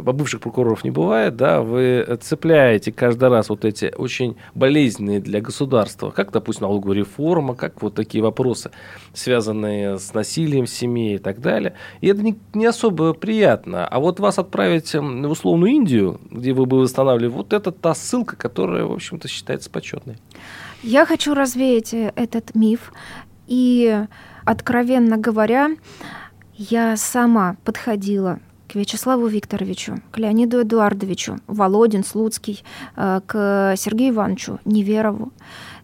бывших 0.01 0.41
прокуроров 0.41 0.83
не 0.83 0.91
бывает, 0.91 1.35
да, 1.35 1.61
вы 1.61 2.05
цепляете 2.21 2.91
каждый 2.91 3.29
раз 3.29 3.49
вот 3.49 3.65
эти 3.65 3.93
очень 3.97 4.35
болезненные 4.55 5.19
для 5.19 5.41
государства, 5.41 6.11
как, 6.11 6.31
допустим, 6.31 6.67
налоговая 6.67 6.97
реформа, 6.97 7.55
как 7.55 7.81
вот 7.81 7.95
такие 7.95 8.23
вопросы, 8.23 8.71
связанные 9.13 9.97
с 9.97 10.13
насилием 10.13 10.65
в 10.65 10.69
семье 10.69 11.15
и 11.15 11.17
так 11.17 11.39
далее. 11.39 11.73
И 12.01 12.07
это 12.07 12.21
не, 12.21 12.37
не 12.53 12.65
особо 12.65 13.13
приятно. 13.13 13.87
А 13.87 13.99
вот 13.99 14.19
вас 14.19 14.39
отправить 14.39 14.93
в 14.93 15.29
условную 15.29 15.71
Индию, 15.71 16.19
где 16.31 16.53
вы 16.53 16.65
бы 16.65 16.79
восстанавливали, 16.79 17.27
вот 17.27 17.53
это 17.53 17.71
та 17.71 17.93
ссылка, 17.93 18.35
которая, 18.35 18.85
в 18.85 18.91
общем-то, 18.91 19.27
считается 19.27 19.69
почетной. 19.69 20.17
Я 20.83 21.05
хочу 21.05 21.33
развеять 21.33 21.93
э, 21.93 22.13
этот 22.15 22.55
миф. 22.55 22.93
И, 23.47 24.05
откровенно 24.45 25.17
говоря, 25.17 25.71
я 26.55 26.95
сама 26.97 27.57
подходила 27.63 28.39
к 28.69 28.75
Вячеславу 28.75 29.27
Викторовичу, 29.27 29.99
к 30.11 30.17
Леониду 30.19 30.61
Эдуардовичу, 30.61 31.39
Володин, 31.47 32.03
Слуцкий, 32.03 32.63
э, 32.95 33.21
к 33.25 33.73
Сергею 33.75 34.13
Ивановичу 34.13 34.59
Неверову. 34.65 35.31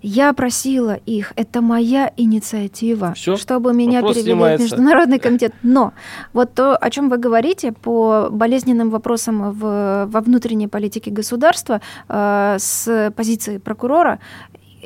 Я 0.02 0.34
просила 0.34 1.00
их, 1.08 1.34
это 1.36 1.62
моя 1.62 2.12
инициатива, 2.16 3.14
Всё? 3.14 3.38
чтобы 3.38 3.74
меня 3.74 4.02
перевели 4.02 4.22
снимается. 4.22 4.68
в 4.68 4.72
Международный 4.72 5.18
комитет. 5.20 5.54
Но 5.64 5.94
вот 6.32 6.54
то, 6.54 6.78
о 6.78 6.90
чем 6.92 7.10
вы 7.10 7.18
говорите 7.18 7.72
по 7.72 8.28
болезненным 8.30 8.92
вопросам 8.92 9.52
в, 9.52 10.06
во 10.06 10.22
внутренней 10.22 10.68
политике 10.68 11.10
государства 11.10 11.82
э, 12.08 12.58
с 12.60 13.12
позиции 13.16 13.58
прокурора, 13.58 14.20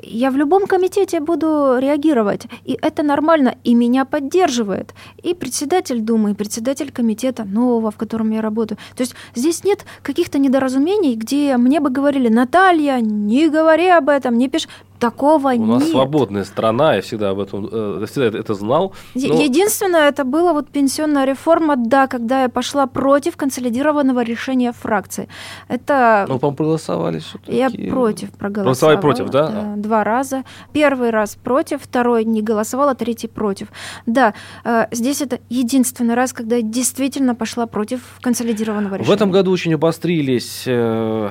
я 0.04 0.32
в 0.32 0.38
любом 0.38 0.66
комитете 0.68 1.20
буду 1.20 1.78
реагировать, 1.80 2.48
и 2.66 2.78
это 2.82 3.04
нормально, 3.04 3.56
и 3.64 3.76
меня 3.76 4.06
поддерживает. 4.06 4.94
И 5.22 5.34
председатель 5.34 6.02
Думы, 6.02 6.32
и 6.32 6.34
председатель 6.34 6.92
комитета 6.92 7.44
нового, 7.44 7.92
в 7.92 7.98
котором 7.98 8.32
я 8.32 8.42
работаю. 8.42 8.78
То 8.96 9.02
есть 9.02 9.16
здесь 9.36 9.64
нет 9.64 9.86
каких-то 10.02 10.40
недоразумений, 10.40 11.16
где 11.16 11.58
мне 11.58 11.80
бы 11.80 11.90
говорили, 11.90 12.30
Наталья, 12.30 13.00
не 13.00 13.50
говори 13.50 13.88
об 13.88 14.10
этом, 14.10 14.38
не 14.38 14.50
пиши. 14.50 14.68
Такого. 15.00 15.54
У 15.54 15.66
нас 15.66 15.90
свободная 15.90 16.44
страна, 16.44 16.96
я 16.96 17.02
всегда 17.02 17.30
об 17.30 17.40
этом 17.40 17.70
э, 17.72 18.06
всегда 18.06 18.38
это 18.38 18.54
знал. 18.54 18.94
Но... 19.16 19.22
Единственное, 19.22 20.10
это 20.10 20.26
была 20.26 20.52
вот 20.54 20.70
пенсионная 20.70 21.26
реформа, 21.26 21.76
да, 21.78 22.08
когда 22.08 22.44
я 22.44 22.50
пошла 22.50 22.86
против 22.86 23.38
консолидированного 23.38 24.24
решения 24.24 24.74
фракции. 24.74 25.30
Это... 25.70 26.26
Ну, 26.28 26.38
по-моему, 26.38 26.58
проголосовали 26.58 27.20
все-таки. 27.20 27.56
Я 27.56 27.70
против 27.70 28.32
проголосовала. 28.32 28.98
Проголосовали 28.98 28.98
против, 28.98 29.30
да? 29.30 29.48
да? 29.48 29.74
Два 29.78 30.04
раза. 30.04 30.44
Первый 30.74 31.12
раз 31.12 31.36
против, 31.36 31.82
второй 31.82 32.26
не 32.26 32.42
голосовала, 32.42 32.94
третий 32.94 33.28
против. 33.28 33.70
Да, 34.06 34.34
э, 34.66 34.88
здесь 34.92 35.22
это 35.22 35.40
единственный 35.50 36.16
раз, 36.16 36.34
когда 36.34 36.58
я 36.58 36.62
действительно 36.62 37.36
пошла 37.36 37.68
против 37.68 38.02
консолидированного 38.22 38.96
решения. 38.96 39.10
В 39.10 39.12
этом 39.12 39.32
году 39.32 39.52
очень 39.52 39.74
обострились 39.74 40.64
э, 40.66 41.30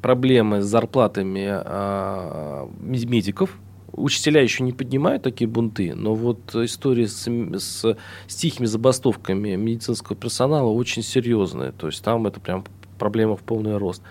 проблемы 0.00 0.62
с 0.62 0.66
зарплатами 0.66 1.48
э, 1.50 2.66
медиков. 2.80 3.58
Учителя 3.92 4.40
еще 4.40 4.62
не 4.62 4.72
поднимают 4.72 5.22
такие 5.22 5.48
бунты, 5.48 5.94
но 5.94 6.14
вот 6.14 6.54
история 6.54 7.08
с, 7.08 7.26
с, 7.26 7.96
с 8.26 8.34
тихими 8.36 8.66
забастовками 8.66 9.56
медицинского 9.56 10.16
персонала 10.16 10.70
очень 10.70 11.02
серьезная. 11.02 11.72
То 11.72 11.88
есть 11.88 12.02
там 12.04 12.26
это 12.26 12.38
прям 12.40 12.64
проблема 12.98 13.36
в 13.36 13.40
полный 13.40 13.76
рост. 13.76 14.02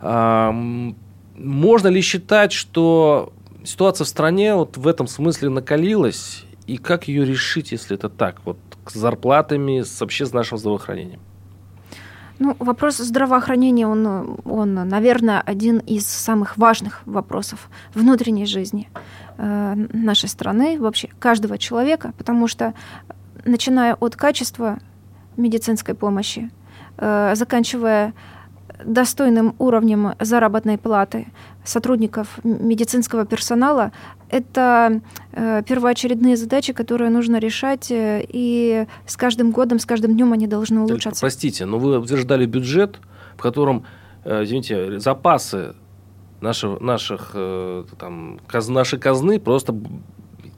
А, 0.00 0.52
можно 1.34 1.88
ли 1.88 2.00
считать, 2.00 2.52
что 2.52 3.32
ситуация 3.64 4.04
в 4.04 4.08
стране 4.08 4.54
вот 4.54 4.76
в 4.76 4.86
этом 4.86 5.08
смысле 5.08 5.48
накалилась, 5.48 6.44
и 6.66 6.76
как 6.76 7.08
ее 7.08 7.24
решить, 7.24 7.72
если 7.72 7.96
это 7.96 8.08
так, 8.08 8.40
вот 8.44 8.58
с 8.86 8.94
зарплатами, 8.94 9.82
с, 9.82 10.00
вообще 10.00 10.26
с 10.26 10.32
нашим 10.32 10.58
здравоохранением? 10.58 11.20
Ну, 12.38 12.54
вопрос 12.58 12.98
здравоохранения, 12.98 13.86
он, 13.86 14.38
он, 14.44 14.74
наверное, 14.74 15.40
один 15.40 15.78
из 15.78 16.06
самых 16.06 16.58
важных 16.58 17.00
вопросов 17.06 17.70
внутренней 17.94 18.44
жизни 18.44 18.90
э, 19.38 19.74
нашей 19.92 20.28
страны, 20.28 20.78
вообще 20.78 21.08
каждого 21.18 21.56
человека, 21.56 22.12
потому 22.18 22.46
что, 22.46 22.74
начиная 23.46 23.94
от 23.94 24.16
качества 24.16 24.78
медицинской 25.38 25.94
помощи, 25.94 26.50
э, 26.98 27.32
заканчивая 27.34 28.12
достойным 28.84 29.54
уровнем 29.58 30.14
заработной 30.20 30.76
платы 30.76 31.28
сотрудников 31.64 32.38
медицинского 32.44 33.24
персонала 33.24 33.92
это 34.28 35.00
э, 35.32 35.62
первоочередные 35.66 36.36
задачи, 36.36 36.72
которые 36.72 37.10
нужно 37.10 37.38
решать, 37.38 37.90
э, 37.90 38.24
и 38.28 38.86
с 39.06 39.16
каждым 39.16 39.50
годом, 39.50 39.78
с 39.78 39.86
каждым 39.86 40.14
днем 40.14 40.32
они 40.32 40.46
должны 40.46 40.80
улучшаться. 40.80 41.20
Простите, 41.20 41.64
но 41.64 41.78
вы 41.78 41.98
утверждали 41.98 42.46
бюджет, 42.46 42.98
в 43.36 43.42
котором, 43.42 43.84
э, 44.24 44.44
извините, 44.44 44.98
запасы 44.98 45.74
наших, 46.40 46.80
наших 46.80 47.34
там, 47.98 48.40
каз, 48.46 48.68
нашей 48.68 48.98
казны 48.98 49.40
просто 49.40 49.74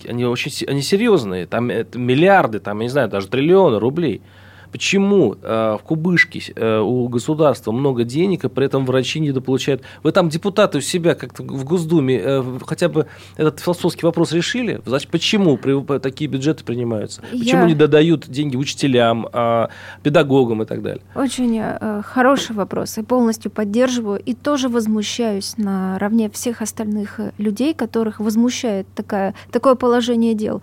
они 0.08 0.24
очень 0.24 0.52
они 0.68 0.82
серьезные, 0.82 1.46
там 1.46 1.70
это 1.70 1.98
миллиарды, 1.98 2.60
там, 2.60 2.78
я 2.78 2.84
не 2.84 2.90
знаю, 2.90 3.08
даже 3.08 3.28
триллионы 3.28 3.78
рублей. 3.78 4.22
Почему 4.70 5.36
э, 5.40 5.76
в 5.80 5.82
кубышке 5.82 6.40
э, 6.54 6.78
у 6.78 7.08
государства 7.08 7.72
много 7.72 8.04
денег, 8.04 8.44
и 8.44 8.48
при 8.48 8.66
этом 8.66 8.84
врачи 8.84 9.20
недополучают? 9.20 9.82
Вы 10.02 10.12
там 10.12 10.28
депутаты 10.28 10.78
у 10.78 10.80
себя 10.80 11.14
как-то 11.14 11.42
в 11.42 11.64
Госдуме 11.64 12.20
э, 12.22 12.58
хотя 12.66 12.88
бы 12.88 13.06
этот 13.36 13.60
философский 13.60 14.04
вопрос 14.04 14.32
решили? 14.32 14.80
Значит, 14.84 15.10
почему 15.10 15.56
при, 15.56 15.98
такие 15.98 16.28
бюджеты 16.28 16.64
принимаются? 16.64 17.22
Почему 17.30 17.62
Я... 17.62 17.66
не 17.66 17.74
додают 17.74 18.28
деньги 18.28 18.56
учителям, 18.56 19.26
э, 19.32 19.68
педагогам 20.02 20.62
и 20.62 20.66
так 20.66 20.82
далее? 20.82 21.02
Очень 21.14 21.58
э, 21.58 22.02
хороший 22.04 22.54
вопрос, 22.54 22.98
и 22.98 23.02
полностью 23.02 23.50
поддерживаю, 23.50 24.20
и 24.20 24.34
тоже 24.34 24.68
возмущаюсь 24.68 25.54
наравне 25.56 26.30
всех 26.30 26.62
остальных 26.62 27.20
людей, 27.38 27.74
которых 27.74 28.20
возмущает 28.20 28.86
такая, 28.94 29.34
такое 29.50 29.74
положение 29.74 30.34
дел. 30.34 30.60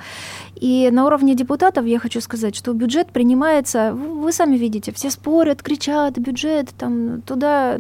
И 0.56 0.90
на 0.92 1.06
уровне 1.06 1.36
депутатов 1.36 1.86
я 1.86 2.00
хочу 2.00 2.22
сказать, 2.22 2.56
что 2.56 2.74
бюджет 2.74 3.12
принимается 3.12 3.95
вы 3.96 4.32
сами 4.32 4.58
видите, 4.58 4.92
все 4.92 5.10
спорят, 5.10 5.64
кричат, 5.64 6.18
бюджет, 6.18 6.70
там, 6.78 7.22
туда 7.22 7.78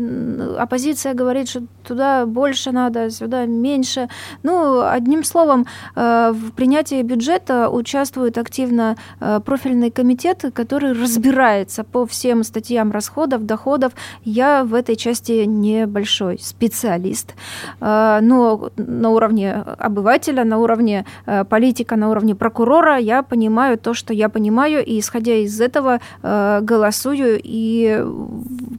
оппозиция 0.58 1.14
говорит, 1.14 1.50
что 1.50 1.64
туда 1.86 2.26
больше 2.26 2.72
надо, 2.72 3.10
сюда 3.10 3.46
меньше. 3.46 4.10
Ну, 4.44 4.82
одним 4.82 5.24
словом, 5.24 5.66
э, 5.96 6.32
в 6.34 6.52
принятии 6.52 7.02
бюджета 7.02 7.70
участвует 7.70 8.38
активно 8.38 8.96
э, 9.20 9.40
профильный 9.46 9.92
комитет, 9.92 10.46
который 10.54 10.94
разбирается 10.94 11.84
по 11.84 12.06
всем 12.06 12.44
статьям 12.44 12.92
расходов, 12.92 13.46
доходов. 13.46 13.94
Я 14.24 14.64
в 14.64 14.74
этой 14.74 14.96
части 14.96 15.46
небольшой 15.46 16.40
специалист, 16.40 17.36
э, 17.82 18.20
но 18.22 18.70
на 18.78 19.10
уровне 19.10 19.54
обывателя, 19.54 20.44
на 20.44 20.58
уровне 20.58 21.06
политика, 21.50 21.96
на 21.96 22.10
уровне 22.10 22.36
прокурора 22.36 22.98
я 22.98 23.24
понимаю 23.24 23.78
то, 23.78 23.94
что 23.94 24.14
я 24.14 24.30
понимаю, 24.30 24.86
и 24.86 25.00
исходя 25.00 25.36
из 25.36 25.62
этого 25.62 26.00
голосую 26.22 27.40
и 27.44 28.04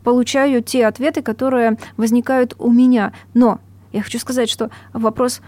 получаю 0.04 0.62
те 0.62 0.86
ответы, 0.86 1.22
которые 1.22 1.78
возникают 1.96 2.54
у 2.58 2.70
меня. 2.70 3.12
Но 3.34 3.60
я 3.92 4.02
хочу 4.02 4.18
сказать, 4.18 4.50
что 4.50 4.70
вопрос 4.92 5.40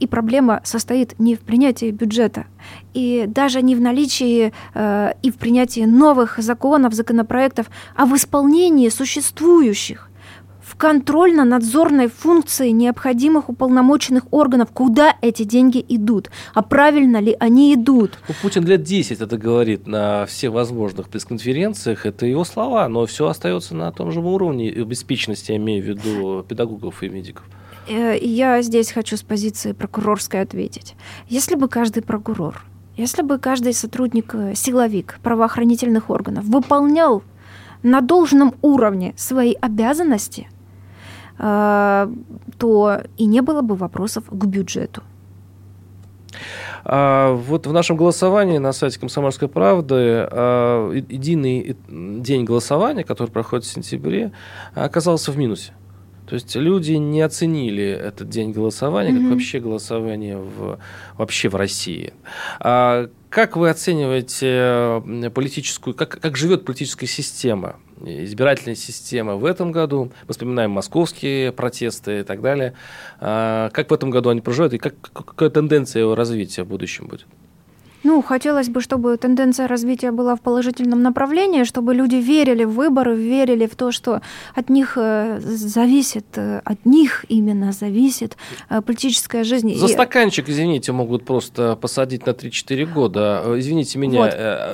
и 0.00 0.06
проблема 0.06 0.60
состоит 0.64 1.18
не 1.18 1.34
в 1.34 1.40
принятии 1.40 1.90
бюджета, 1.90 2.46
и 2.94 3.24
даже 3.26 3.62
не 3.62 3.74
в 3.74 3.80
наличии 3.80 4.52
э, 4.74 5.12
и 5.22 5.30
в 5.30 5.36
принятии 5.36 5.84
новых 5.84 6.38
законов, 6.38 6.94
законопроектов, 6.94 7.66
а 7.96 8.06
в 8.06 8.14
исполнении 8.14 8.88
существующих 8.88 10.07
контрольно-надзорной 10.78 12.08
функции 12.08 12.70
необходимых 12.70 13.48
уполномоченных 13.48 14.32
органов, 14.32 14.70
куда 14.72 15.16
эти 15.20 15.42
деньги 15.42 15.84
идут, 15.88 16.30
а 16.54 16.62
правильно 16.62 17.18
ли 17.18 17.36
они 17.38 17.74
идут. 17.74 18.18
Ну, 18.28 18.34
Путин 18.40 18.64
лет 18.64 18.84
10 18.84 19.20
это 19.20 19.36
говорит 19.36 19.86
на 19.86 20.24
всех 20.26 20.52
возможных 20.52 21.08
пресс-конференциях, 21.08 22.06
это 22.06 22.26
его 22.26 22.44
слова, 22.44 22.88
но 22.88 23.04
все 23.06 23.26
остается 23.26 23.74
на 23.74 23.90
том 23.92 24.12
же 24.12 24.20
уровне 24.20 24.70
беспечности, 24.70 25.50
я 25.50 25.58
имею 25.58 25.82
в 25.82 25.86
виду 25.86 26.44
педагогов 26.48 27.02
и 27.02 27.08
медиков. 27.08 27.44
Э, 27.88 28.16
я 28.16 28.62
здесь 28.62 28.92
хочу 28.92 29.16
с 29.16 29.22
позиции 29.22 29.72
прокурорской 29.72 30.40
ответить. 30.40 30.94
Если 31.28 31.56
бы 31.56 31.68
каждый 31.68 32.04
прокурор, 32.04 32.62
если 32.96 33.22
бы 33.22 33.38
каждый 33.38 33.74
сотрудник, 33.74 34.32
э, 34.34 34.54
силовик 34.54 35.18
правоохранительных 35.24 36.08
органов 36.08 36.44
выполнял 36.44 37.24
на 37.82 38.00
должном 38.00 38.54
уровне 38.62 39.14
свои 39.16 39.54
обязанности– 39.60 40.48
то 41.38 43.02
и 43.16 43.26
не 43.26 43.42
было 43.42 43.62
бы 43.62 43.76
вопросов 43.76 44.24
к 44.28 44.44
бюджету. 44.44 45.02
А, 46.84 47.32
вот 47.32 47.66
в 47.66 47.72
нашем 47.72 47.96
голосовании 47.96 48.58
на 48.58 48.72
сайте 48.72 48.98
«Комсомольской 48.98 49.48
правды» 49.48 50.26
а, 50.30 50.90
единый 50.92 51.76
день 51.88 52.44
голосования, 52.44 53.04
который 53.04 53.30
проходит 53.30 53.64
в 53.64 53.70
сентябре, 53.70 54.32
оказался 54.74 55.32
в 55.32 55.38
минусе. 55.38 55.72
То 56.28 56.34
есть 56.34 56.54
люди 56.56 56.92
не 56.92 57.22
оценили 57.22 57.84
этот 57.84 58.28
день 58.28 58.52
голосования, 58.52 59.12
mm-hmm. 59.12 59.22
как 59.22 59.30
вообще 59.30 59.60
голосование 59.60 60.36
в, 60.36 60.78
вообще 61.16 61.48
в 61.48 61.56
России. 61.56 62.12
А 62.60 63.08
как 63.30 63.56
вы 63.56 63.70
оцениваете 63.70 65.30
политическую, 65.30 65.94
как, 65.94 66.20
как 66.20 66.36
живет 66.36 66.66
политическая 66.66 67.06
система, 67.06 67.76
избирательная 68.04 68.74
система 68.74 69.36
в 69.36 69.46
этом 69.46 69.72
году? 69.72 70.12
Мы 70.26 70.32
вспоминаем 70.32 70.70
московские 70.70 71.50
протесты 71.50 72.20
и 72.20 72.22
так 72.24 72.42
далее. 72.42 72.74
А 73.20 73.70
как 73.70 73.90
в 73.90 73.94
этом 73.94 74.10
году 74.10 74.28
они 74.28 74.42
проживают 74.42 74.74
и 74.74 74.78
как, 74.78 75.00
какая 75.00 75.48
тенденция 75.48 76.00
его 76.00 76.14
развития 76.14 76.64
в 76.64 76.68
будущем 76.68 77.06
будет? 77.06 77.26
Ну, 78.04 78.22
хотелось 78.22 78.68
бы, 78.68 78.80
чтобы 78.80 79.16
тенденция 79.16 79.66
развития 79.66 80.12
была 80.12 80.36
в 80.36 80.40
положительном 80.40 81.02
направлении, 81.02 81.64
чтобы 81.64 81.94
люди 81.94 82.16
верили 82.16 82.64
в 82.64 82.70
выборы, 82.70 83.16
верили 83.16 83.66
в 83.66 83.74
то, 83.74 83.90
что 83.92 84.20
от 84.54 84.70
них 84.70 84.96
э, 84.96 85.40
зависит, 85.40 86.26
э, 86.36 86.60
от 86.64 86.86
них 86.86 87.24
именно 87.28 87.72
зависит 87.72 88.36
э, 88.70 88.80
политическая 88.80 89.44
жизнь. 89.44 89.74
За 89.74 89.88
стаканчик, 89.88 90.48
извините, 90.48 90.92
могут 90.92 91.24
просто 91.24 91.76
посадить 91.76 92.26
на 92.26 92.30
3-4 92.30 92.86
года. 92.86 93.42
Извините 93.56 93.98
меня. 93.98 94.18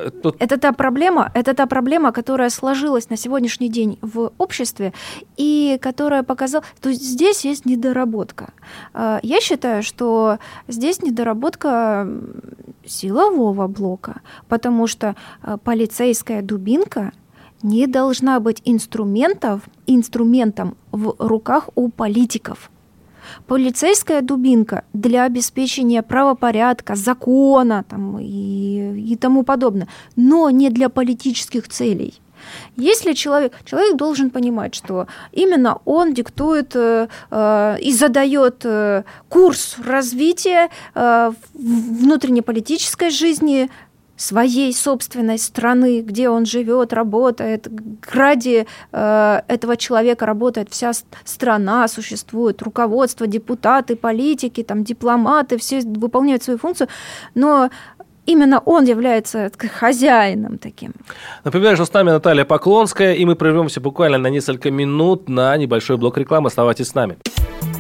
Вот. 0.05 0.23
Тут... 0.23 0.37
Это 0.39 0.59
та 0.59 0.73
проблема, 0.73 1.31
это 1.35 1.55
та 1.55 1.67
проблема, 1.67 2.13
которая 2.13 2.51
сложилась 2.51 3.11
на 3.11 3.17
сегодняшний 3.17 3.69
день 3.69 3.99
в 4.03 4.33
обществе 4.39 4.93
и 5.39 5.79
которая 5.81 6.23
показала... 6.23 6.65
То 6.81 6.91
есть 6.91 7.03
здесь 7.03 7.45
есть 7.45 7.67
недоработка. 7.67 8.53
Я 8.95 9.41
считаю, 9.41 9.83
что 9.83 10.39
здесь 10.69 11.03
недоработка 11.03 12.07
силового 13.15 13.69
блока, 13.69 14.21
потому 14.49 14.87
что 14.87 15.15
э, 15.43 15.57
полицейская 15.63 16.43
дубинка 16.43 17.13
не 17.63 17.87
должна 17.87 18.41
быть 18.41 18.61
инструментов, 18.65 19.63
инструментом 19.87 20.77
в 20.93 21.15
руках 21.19 21.71
у 21.75 21.89
политиков. 21.89 22.71
Полицейская 23.47 24.21
дубинка 24.21 24.83
для 24.93 25.25
обеспечения 25.25 26.03
правопорядка, 26.03 26.95
закона 26.95 27.85
там, 27.89 28.19
и, 28.21 29.13
и 29.13 29.17
тому 29.17 29.45
подобное, 29.45 29.89
но 30.17 30.51
не 30.51 30.69
для 30.71 30.89
политических 30.89 31.69
целей. 31.69 32.21
Если 32.77 33.13
человек, 33.13 33.53
человек 33.65 33.97
должен 33.97 34.31
понимать, 34.31 34.75
что 34.75 35.07
именно 35.33 35.79
он 35.85 36.15
диктует 36.15 36.75
э, 36.75 37.09
э, 37.31 37.77
и 37.81 37.93
задает 37.93 38.65
э, 38.65 39.05
курс 39.29 39.77
развития 39.85 40.71
э, 40.95 41.33
внутреннеполитической 41.55 43.11
жизни 43.11 43.69
своей 44.17 44.73
собственной 44.73 45.39
страны, 45.39 46.01
где 46.01 46.29
он 46.29 46.47
живет, 46.47 46.93
работает. 46.93 47.69
Ради 48.13 48.67
э, 48.93 49.43
этого 49.49 49.77
человека 49.77 50.27
работает 50.27 50.69
вся 50.71 50.93
страна, 51.25 51.89
существует 51.89 52.63
руководство, 52.63 53.27
депутаты, 53.27 53.97
политики, 53.97 54.63
там, 54.63 54.85
дипломаты, 54.85 55.59
все 55.59 55.81
выполняют 55.81 56.45
свою 56.45 56.59
функцию, 56.59 56.89
но 57.35 57.71
именно 58.27 58.61
он 58.65 58.85
является 58.85 59.51
хозяином 59.81 60.59
таким. 60.59 60.93
Напоминаю, 61.45 61.77
что 61.77 61.85
с 61.85 61.93
нами 61.93 62.11
Наталья 62.11 62.45
Поклонская, 62.45 63.15
и 63.15 63.25
мы 63.25 63.37
прервемся 63.37 63.81
буквально 63.81 64.19
на 64.19 64.29
несколько 64.29 64.71
минут 64.71 65.29
на 65.29 65.57
небольшой 65.57 65.97
блок 65.97 66.19
рекламы. 66.19 66.49
Оставайтесь 66.49 66.89
с 66.89 66.95
нами. 66.95 67.17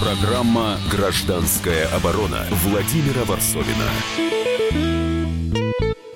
Программа 0.00 0.78
«Гражданская 0.90 1.86
оборона» 1.94 2.46
Владимира 2.64 3.22
Варсовина. 3.26 3.84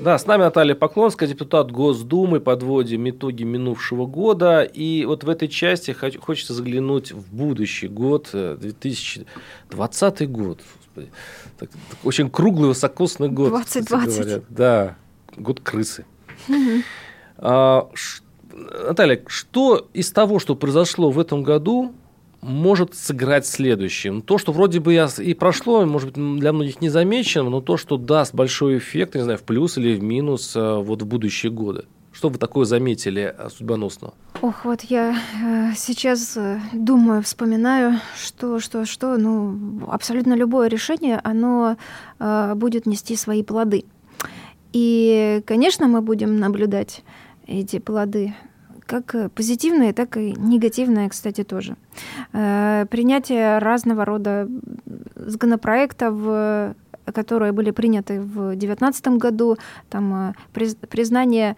Да, 0.01 0.17
с 0.19 0.25
нами 0.27 0.41
Наталья 0.41 0.75
Поклонская, 0.75 1.29
депутат 1.29 1.71
Госдумы. 1.71 2.41
Подводим 2.41 3.11
итоги 3.11 3.43
минувшего 3.43 4.07
года. 4.07 4.63
И 4.63 5.05
вот 5.05 5.25
в 5.25 5.29
этой 5.29 5.49
части 5.49 5.91
хочется 5.93 6.55
заглянуть 6.55 7.13
в 7.13 7.35
будущий 7.35 7.89
год, 7.89 8.31
2020 8.33 10.23
э, 10.23 10.27
год. 10.27 10.63
Господи. 10.87 11.11
Так, 11.59 11.69
так, 11.69 11.99
очень 12.05 12.31
круглый, 12.31 12.69
высокосный 12.69 13.29
год. 13.29 13.51
2020. 13.51 14.45
Да, 14.49 14.97
год 15.37 15.61
крысы. 15.61 16.07
А, 17.37 17.91
ш, 17.93 18.23
Наталья, 18.87 19.23
что 19.27 19.89
из 19.93 20.11
того, 20.11 20.39
что 20.39 20.55
произошло 20.55 21.11
в 21.11 21.19
этом 21.19 21.43
году, 21.43 21.93
может 22.45 22.95
сыграть 22.95 23.47
следующим. 23.47 24.23
То, 24.23 24.39
что 24.39 24.53
вроде 24.53 24.81
бы 24.81 24.95
и 24.95 25.35
прошло, 25.35 25.85
может 25.87 26.13
быть, 26.13 26.39
для 26.41 26.53
многих 26.53 26.81
не 26.81 26.91
замечено, 26.91 27.51
но 27.51 27.61
то, 27.61 27.77
что 27.77 27.97
даст 27.97 28.35
большой 28.35 28.79
эффект, 28.79 29.15
не 29.15 29.23
знаю, 29.23 29.39
в 29.39 29.43
плюс 29.43 29.79
или 29.79 29.95
в 29.97 30.03
минус 30.03 30.55
э, 30.55 30.77
вот 30.77 31.03
в 31.03 31.07
будущие 31.07 31.51
годы. 31.51 31.87
Что 32.13 32.29
вы 32.29 32.39
такое 32.39 32.65
заметили 32.65 33.35
э, 33.37 33.49
судьбоносного? 33.49 34.15
Ох, 34.41 34.65
вот 34.65 34.83
я 34.83 35.17
э, 35.43 35.73
сейчас 35.77 36.37
э, 36.37 36.61
думаю, 36.73 37.23
вспоминаю, 37.23 37.99
что, 38.23 38.61
что, 38.61 38.85
что, 38.85 39.17
ну, 39.17 39.83
абсолютно 39.89 40.35
любое 40.35 40.69
решение, 40.69 41.21
оно 41.25 41.77
э, 42.19 42.53
будет 42.55 42.87
нести 42.87 43.17
свои 43.17 43.43
плоды. 43.43 43.85
И, 44.73 45.43
конечно, 45.47 45.89
мы 45.89 46.03
будем 46.03 46.37
наблюдать 46.37 47.03
эти 47.47 47.79
плоды 47.79 48.35
как 48.87 49.15
э, 49.15 49.29
позитивные, 49.29 49.93
так 49.93 50.17
и 50.17 50.33
негативные, 50.33 51.09
кстати, 51.09 51.45
тоже. 51.45 51.77
Э, 52.33 52.87
принятие 52.91 53.59
разного 53.59 54.05
рода 54.05 54.49
законопроектов, 55.17 56.75
которые 57.13 57.53
были 57.53 57.71
приняты 57.71 58.21
в 58.21 58.57
2019 58.57 59.09
году, 59.09 59.57
там 59.91 60.35
признание 60.53 61.57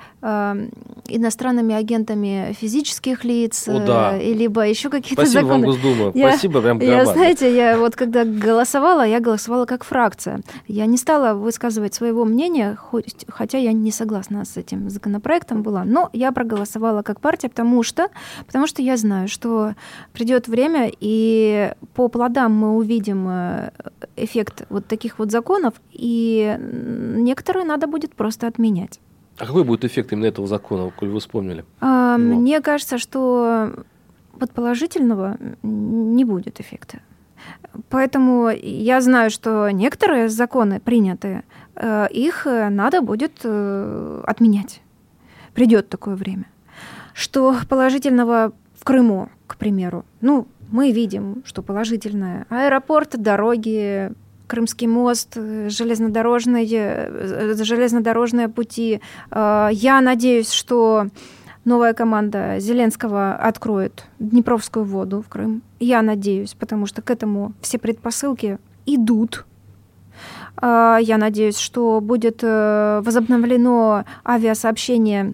иностранными 1.09 1.75
агентами 1.75 2.55
физических 2.59 3.25
лиц, 3.25 3.69
О, 3.69 3.79
да. 3.85 4.19
либо 4.19 4.67
еще 4.67 4.91
какие-то 4.91 5.23
Спасибо 5.23 5.43
законы. 5.43 5.67
вам, 5.67 5.75
Госдума. 5.75 6.13
Я, 6.15 6.31
Спасибо, 6.31 6.61
прям 6.61 6.79
Я, 6.81 7.05
знаете, 7.07 7.55
я 7.55 7.79
вот 7.79 7.97
когда 7.97 8.25
голосовала, 8.25 9.07
я 9.07 9.21
голосовала 9.21 9.67
как 9.67 9.85
фракция. 9.85 10.41
Я 10.67 10.87
не 10.87 10.97
стала 10.97 11.35
высказывать 11.35 11.95
своего 11.95 12.25
мнения, 12.25 12.77
хоть, 12.77 13.25
хотя 13.29 13.59
я 13.59 13.73
не 13.73 13.91
согласна 13.91 14.45
с 14.45 14.57
этим 14.57 14.91
законопроектом 14.91 15.63
была, 15.63 15.85
но 15.85 16.11
я 16.13 16.33
проголосовала 16.33 17.03
как 17.03 17.21
партия, 17.21 17.49
потому 17.49 17.83
что, 17.83 18.09
потому 18.47 18.67
что 18.67 18.83
я 18.83 18.97
знаю, 18.97 19.29
что 19.29 19.75
придет 20.13 20.49
время, 20.49 20.91
и 21.01 21.73
по 21.95 22.09
плодам 22.09 22.53
мы 22.55 22.77
увидим 22.77 23.27
э, 23.29 23.71
эффект 24.17 24.65
вот 24.69 24.87
таких 24.87 25.19
вот 25.19 25.31
законов, 25.37 25.75
и 25.93 26.57
некоторые 26.59 27.65
надо 27.67 27.87
будет 27.87 28.15
просто 28.15 28.47
отменять. 28.47 29.01
А 29.39 29.47
какой 29.47 29.65
будет 29.65 29.85
эффект 29.85 30.13
именно 30.13 30.27
этого 30.27 30.47
закона, 30.47 30.91
коль 30.97 31.11
вы 31.11 31.19
вспомнили? 31.21 31.65
А, 31.81 32.17
Мне 32.17 32.61
кажется, 32.61 32.99
что 32.99 33.85
вот 34.41 34.51
положительного 34.53 35.37
не 35.63 36.25
будет 36.25 36.61
эффекта. 36.61 37.01
Поэтому 37.91 38.49
я 38.63 39.01
знаю, 39.01 39.31
что 39.31 39.71
некоторые 39.71 40.29
законы 40.29 40.81
приняты, 40.81 41.43
э, 41.75 42.07
их 42.11 42.47
надо 42.47 43.03
будет 43.03 43.41
э, 43.45 44.23
отменять. 44.27 44.81
Придет 45.55 45.89
такое 45.89 46.17
время. 46.17 46.47
Что 47.13 47.55
положительного 47.69 48.53
в 48.75 48.85
Крыму, 48.85 49.29
к 49.47 49.57
примеру, 49.57 50.05
ну, 50.21 50.47
мы 50.71 50.93
видим, 50.93 51.43
что 51.45 51.63
положительное. 51.63 52.47
Аэропорт, 52.49 53.21
дороги, 53.21 54.13
Крымский 54.47 54.87
мост, 54.87 55.35
железнодорожные, 55.35 56.67
железнодорожные 57.65 58.49
пути. 58.49 59.01
Э, 59.31 59.69
я 59.73 60.01
надеюсь, 60.01 60.51
что 60.51 61.09
новая 61.65 61.95
команда 61.95 62.59
Зеленского 62.59 63.35
откроет 63.35 64.05
Днепровскую 64.19 64.85
воду 64.85 65.23
в 65.23 65.29
Крым. 65.29 65.63
Я 65.81 66.03
надеюсь, 66.03 66.55
потому 66.55 66.87
что 66.87 67.03
к 67.03 67.11
этому 67.11 67.53
все 67.61 67.79
предпосылки 67.79 68.59
идут. 68.87 69.45
Э, 70.63 70.99
я 71.01 71.19
надеюсь, 71.19 71.59
что 71.59 72.01
будет 72.01 72.41
э, 72.43 73.01
возобновлено 73.05 74.05
авиасообщение, 74.25 75.33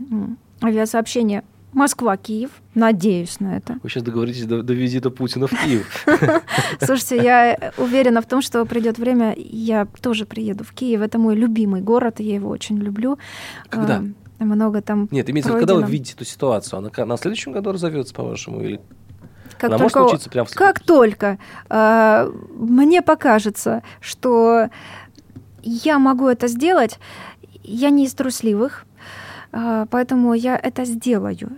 авиасообщение 0.62 1.44
Москва-Киев. 1.72 2.50
Надеюсь 2.74 3.40
на 3.40 3.56
это. 3.56 3.78
Вы 3.82 3.88
сейчас 3.88 4.02
договоритесь 4.02 4.44
до, 4.44 4.62
до 4.62 4.72
визита 4.74 5.10
Путина 5.10 5.46
в 5.46 5.50
Киев. 5.50 6.06
Слушайте, 6.80 7.16
я 7.16 7.72
уверена 7.78 8.20
в 8.22 8.26
том, 8.26 8.42
что 8.42 8.64
придет 8.64 8.98
время, 8.98 9.34
я 9.36 9.86
тоже 10.00 10.26
приеду 10.26 10.64
в 10.64 10.72
Киев. 10.72 11.00
Это 11.00 11.18
мой 11.18 11.34
любимый 11.34 11.80
город, 11.80 12.20
я 12.20 12.34
его 12.34 12.50
очень 12.50 12.78
люблю. 12.78 13.18
Когда? 13.68 14.02
Много 14.38 14.82
там 14.82 15.08
Нет, 15.10 15.30
имеется 15.30 15.52
в 15.52 15.56
виду, 15.56 15.66
когда 15.66 15.86
вы 15.86 15.90
видите 15.90 16.14
эту 16.14 16.24
ситуацию? 16.24 16.78
Она 16.78 17.06
на 17.06 17.16
следующем 17.16 17.52
году 17.52 17.72
разовьется, 17.72 18.12
по-вашему, 18.12 18.60
или 18.60 18.80
как 19.58 19.70
Она 19.70 19.78
только, 19.78 20.00
может 20.00 20.24
прямо 20.24 20.46
в 20.46 20.54
Как 20.54 20.80
только 20.80 21.38
э, 21.70 22.32
мне 22.56 23.02
покажется, 23.02 23.84
что 24.00 24.68
я 25.62 26.00
могу 26.00 26.26
это 26.26 26.48
сделать, 26.48 26.98
я 27.62 27.90
не 27.90 28.06
из 28.06 28.14
трусливых, 28.14 28.84
поэтому 29.52 30.34
я 30.34 30.56
это 30.56 30.84
сделаю. 30.84 31.50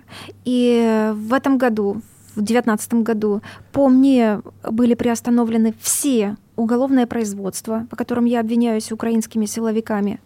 И 0.44 1.12
в 1.14 1.32
этом 1.32 1.58
году, 1.58 2.02
в 2.34 2.42
2019 2.42 2.94
году, 2.94 3.40
по 3.72 3.88
мне 3.88 4.40
были 4.68 4.94
приостановлены 4.94 5.74
все 5.80 6.36
уголовное 6.56 7.06
производство, 7.06 7.86
по 7.90 7.96
которым 7.96 8.24
я 8.24 8.40
обвиняюсь 8.40 8.92
украинскими 8.92 9.46
силовиками. 9.46 10.20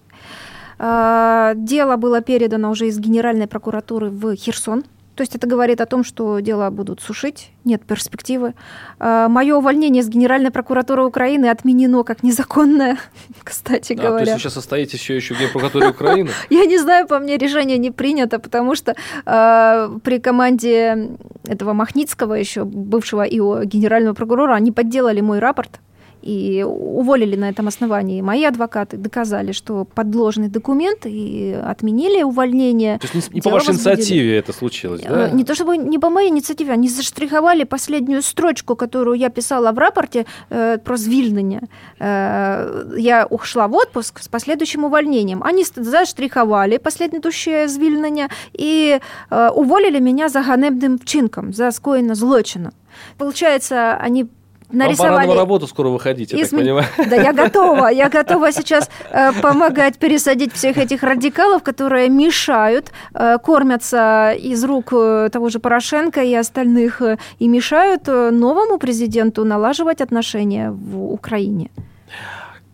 Э, 0.78 1.52
дело 1.57 1.96
было 1.96 2.20
передано 2.20 2.70
уже 2.70 2.88
из 2.88 2.98
Генеральной 2.98 3.46
прокуратуры 3.46 4.11
в 4.11 4.35
Херсон. 4.35 4.85
То 5.18 5.22
есть 5.22 5.35
это 5.35 5.48
говорит 5.48 5.81
о 5.81 5.87
том, 5.87 6.04
что 6.04 6.38
дело 6.38 6.70
будут 6.70 7.00
сушить, 7.00 7.50
нет 7.64 7.85
перспективы. 7.85 8.54
Э, 9.00 9.26
Мое 9.28 9.57
увольнение 9.57 10.04
с 10.04 10.09
Генеральной 10.09 10.52
прокуратуры 10.52 11.04
Украины 11.04 11.46
отменено 11.46 12.04
как 12.04 12.22
незаконное, 12.22 12.98
кстати 13.42 13.94
а, 13.94 13.96
говоря. 13.96 14.18
То 14.18 14.31
есть 14.31 14.33
вы 14.35 14.38
сейчас 14.38 14.57
остаетесь 14.59 15.00
еще, 15.00 15.16
еще 15.16 15.35
в 15.35 15.40
Генпрокуратуре 15.40 15.88
Украины? 15.88 16.31
Я 16.50 16.66
не 16.66 16.78
знаю, 16.78 17.09
по 17.09 17.18
мне 17.18 17.37
решение 17.37 17.78
не 17.78 17.90
принято, 17.90 18.38
потому 18.38 18.76
что 18.76 18.94
э, 19.26 19.98
при 20.04 20.20
команде 20.20 21.09
этого 21.48 21.72
Махницкого, 21.72 22.35
еще 22.35 22.62
бывшего 22.62 23.24
ИО 23.24 23.64
генерального 23.64 24.14
прокурора, 24.14 24.54
они 24.54 24.70
подделали 24.70 25.20
мой 25.20 25.40
рапорт 25.40 25.81
и 26.23 26.63
уволили 26.63 27.36
на 27.36 27.49
этом 27.49 27.67
основании. 27.67 28.21
Мои 28.21 28.45
адвокаты 28.45 28.97
доказали, 28.97 29.51
что 29.51 29.86
подложный 29.86 30.47
документ 30.47 31.06
и 31.06 31.58
отменили 31.63 32.23
увольнение. 32.23 32.97
То 32.99 33.08
есть 33.13 33.32
не, 33.32 33.36
не 33.36 33.41
по 33.41 33.49
вашей 33.49 33.71
инициативе 33.71 34.38
это 34.38 34.53
случилось, 34.53 35.01
да? 35.01 35.29
Не 35.29 35.43
то 35.43 35.53
чтобы 35.53 35.77
не 35.77 35.99
по 35.99 36.10
моей 36.10 36.29
инициативе, 36.29 36.73
они 36.73 36.88
заштриховали 36.89 37.65
последнюю 37.65 38.21
строчку, 38.21 38.75
которую 38.75 39.17
я 39.19 39.29
писала 39.29 39.71
в 39.71 39.77
рапорте 39.77 40.25
э, 40.49 40.77
про 40.77 40.97
звільнення. 40.97 41.62
Э, 41.99 42.97
я 42.97 43.25
ушла 43.25 43.67
в 43.67 43.75
отпуск 43.75 44.19
с 44.19 44.27
последующим 44.27 44.86
увольнением. 44.86 45.43
Они 45.43 45.63
заштриховали 45.75 46.77
последующее 46.77 47.67
звільнення 47.67 48.29
и 48.60 48.99
э, 49.32 49.49
уволили 49.49 49.99
меня 49.99 50.29
за 50.29 50.41
ганебным 50.41 50.95
вчинком, 50.95 51.53
за 51.53 51.71
скоєнне 51.71 52.15
злочину. 52.15 52.69
Получается, 53.17 53.99
они 54.06 54.25
нарисовали... 54.72 55.12
Вам 55.12 55.20
пора 55.22 55.35
на 55.35 55.40
работу 55.40 55.66
скоро 55.66 55.88
выходить, 55.88 56.33
я 56.33 56.42
Изм... 56.42 56.57
так 56.57 56.61
понимаю. 56.61 56.87
Да, 57.11 57.16
я 57.16 57.33
готова. 57.44 57.88
Я 57.88 58.09
готова 58.09 58.52
сейчас 58.52 58.90
э, 59.11 59.33
помогать 59.40 59.98
пересадить 59.98 60.52
всех 60.52 60.78
этих 60.78 61.02
радикалов, 61.02 61.62
которые 61.62 62.09
мешают, 62.09 62.92
э, 63.14 63.38
кормятся 63.38 64.33
из 64.33 64.64
рук 64.64 64.92
э, 64.92 65.28
того 65.33 65.48
же 65.48 65.59
Порошенко 65.59 66.22
и 66.22 66.35
остальных, 66.35 67.02
э, 67.02 67.18
и 67.38 67.48
мешают 67.48 68.09
э, 68.09 68.31
новому 68.31 68.78
президенту 68.78 69.44
налаживать 69.44 70.00
отношения 70.00 70.70
в 70.70 71.12
Украине. 71.12 71.70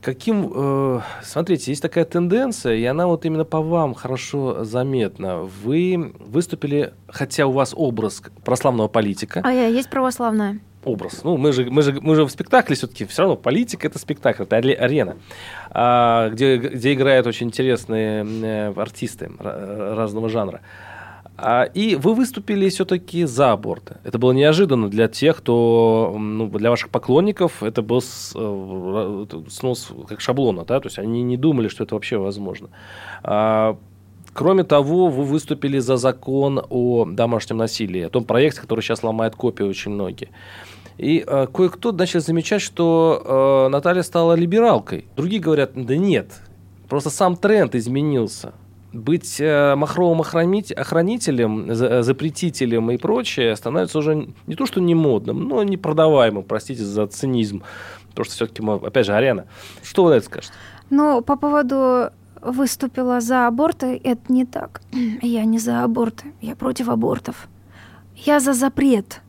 Каким, 0.04 0.52
э, 0.54 1.00
смотрите, 1.22 1.70
есть 1.70 1.80
такая 1.80 2.04
тенденция, 2.04 2.74
и 2.74 2.84
она 2.84 3.06
вот 3.06 3.24
именно 3.24 3.44
по 3.44 3.62
вам 3.62 3.94
хорошо 3.94 4.62
заметна. 4.62 5.48
Вы 5.64 6.12
выступили, 6.20 6.92
хотя 7.08 7.46
у 7.46 7.52
вас 7.52 7.72
образ 7.74 8.22
православного 8.44 8.88
политика. 8.88 9.40
А 9.42 9.50
я 9.50 9.66
есть 9.66 9.88
православная 9.88 10.60
образ. 10.84 11.24
Ну, 11.24 11.36
мы 11.36 11.52
же, 11.52 11.70
мы 11.70 11.82
же, 11.82 11.98
мы 12.00 12.14
же 12.14 12.24
в 12.24 12.30
спектакле 12.30 12.76
все-таки, 12.76 13.04
все 13.04 13.22
равно 13.22 13.36
политика 13.36 13.86
это 13.86 13.98
спектакль, 13.98 14.42
это 14.42 14.56
арена, 14.56 15.16
а, 15.70 16.28
где, 16.30 16.56
где 16.56 16.94
играют 16.94 17.26
очень 17.26 17.48
интересные 17.48 18.24
э, 18.24 18.72
артисты 18.76 19.30
разного 19.38 20.28
жанра. 20.28 20.60
А, 21.36 21.64
и 21.64 21.96
вы 21.96 22.14
выступили 22.14 22.68
все-таки 22.68 23.24
за 23.24 23.52
аборты. 23.52 23.96
Это 24.04 24.18
было 24.18 24.32
неожиданно 24.32 24.88
для 24.88 25.08
тех, 25.08 25.38
кто, 25.38 26.14
ну, 26.16 26.48
для 26.48 26.70
ваших 26.70 26.90
поклонников, 26.90 27.62
это 27.62 27.82
был 27.82 28.00
э, 28.00 29.26
снос 29.48 29.90
как 30.08 30.20
шаблона, 30.20 30.64
да, 30.64 30.78
то 30.80 30.86
есть 30.86 30.98
они 30.98 31.22
не 31.22 31.36
думали, 31.36 31.68
что 31.68 31.84
это 31.84 31.94
вообще 31.94 32.18
возможно. 32.18 32.68
А, 33.22 33.76
Кроме 34.34 34.64
того, 34.64 35.08
вы 35.08 35.22
выступили 35.22 35.78
за 35.78 35.96
закон 35.96 36.60
о 36.68 37.04
домашнем 37.04 37.58
насилии, 37.58 38.02
о 38.02 38.10
том 38.10 38.24
проекте, 38.24 38.60
который 38.60 38.80
сейчас 38.80 39.04
ломает 39.04 39.36
копию 39.36 39.68
очень 39.68 39.92
многие. 39.92 40.28
И 40.98 41.24
э, 41.26 41.46
кое-кто 41.52 41.92
начал 41.92 42.20
замечать, 42.20 42.62
что 42.62 43.66
э, 43.66 43.68
Наталья 43.70 44.02
стала 44.02 44.34
либералкой. 44.34 45.06
Другие 45.16 45.40
говорят, 45.40 45.72
да 45.74 45.96
нет, 45.96 46.32
просто 46.88 47.10
сам 47.10 47.36
тренд 47.36 47.74
изменился. 47.74 48.54
Быть 48.92 49.40
э, 49.40 49.74
махровым 49.74 50.20
охранителем, 50.20 51.74
запретителем 51.74 52.92
и 52.92 52.96
прочее 52.96 53.56
становится 53.56 53.98
уже 53.98 54.28
не 54.46 54.54
то, 54.54 54.66
что 54.66 54.80
не 54.80 54.94
модным, 54.94 55.48
но 55.48 55.64
не 55.64 55.76
продаваемым, 55.76 56.44
простите 56.44 56.84
за 56.84 57.06
цинизм. 57.08 57.64
Потому 58.10 58.24
что 58.26 58.34
все-таки, 58.34 58.62
опять 58.86 59.06
же, 59.06 59.14
арена. 59.14 59.46
Что 59.82 60.04
вы 60.04 60.10
на 60.10 60.14
это 60.14 60.26
скажете? 60.26 60.54
Ну, 60.90 61.22
по 61.22 61.34
поводу 61.34 62.10
выступила 62.40 63.20
за 63.20 63.48
аборты, 63.48 64.00
это 64.04 64.32
не 64.32 64.44
так. 64.44 64.80
Я 65.22 65.44
не 65.44 65.58
за 65.58 65.82
аборты, 65.82 66.32
я 66.40 66.54
против 66.54 66.88
абортов. 66.88 67.48
Я 68.14 68.38
за 68.38 68.52
запрет 68.52 69.22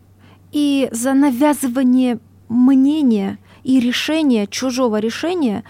и 0.56 0.88
за 0.94 1.14
навязывание 1.14 2.18
мнения 2.48 3.40
и 3.66 3.82
решения, 3.82 4.48
чужого 4.48 5.02
решения 5.02 5.66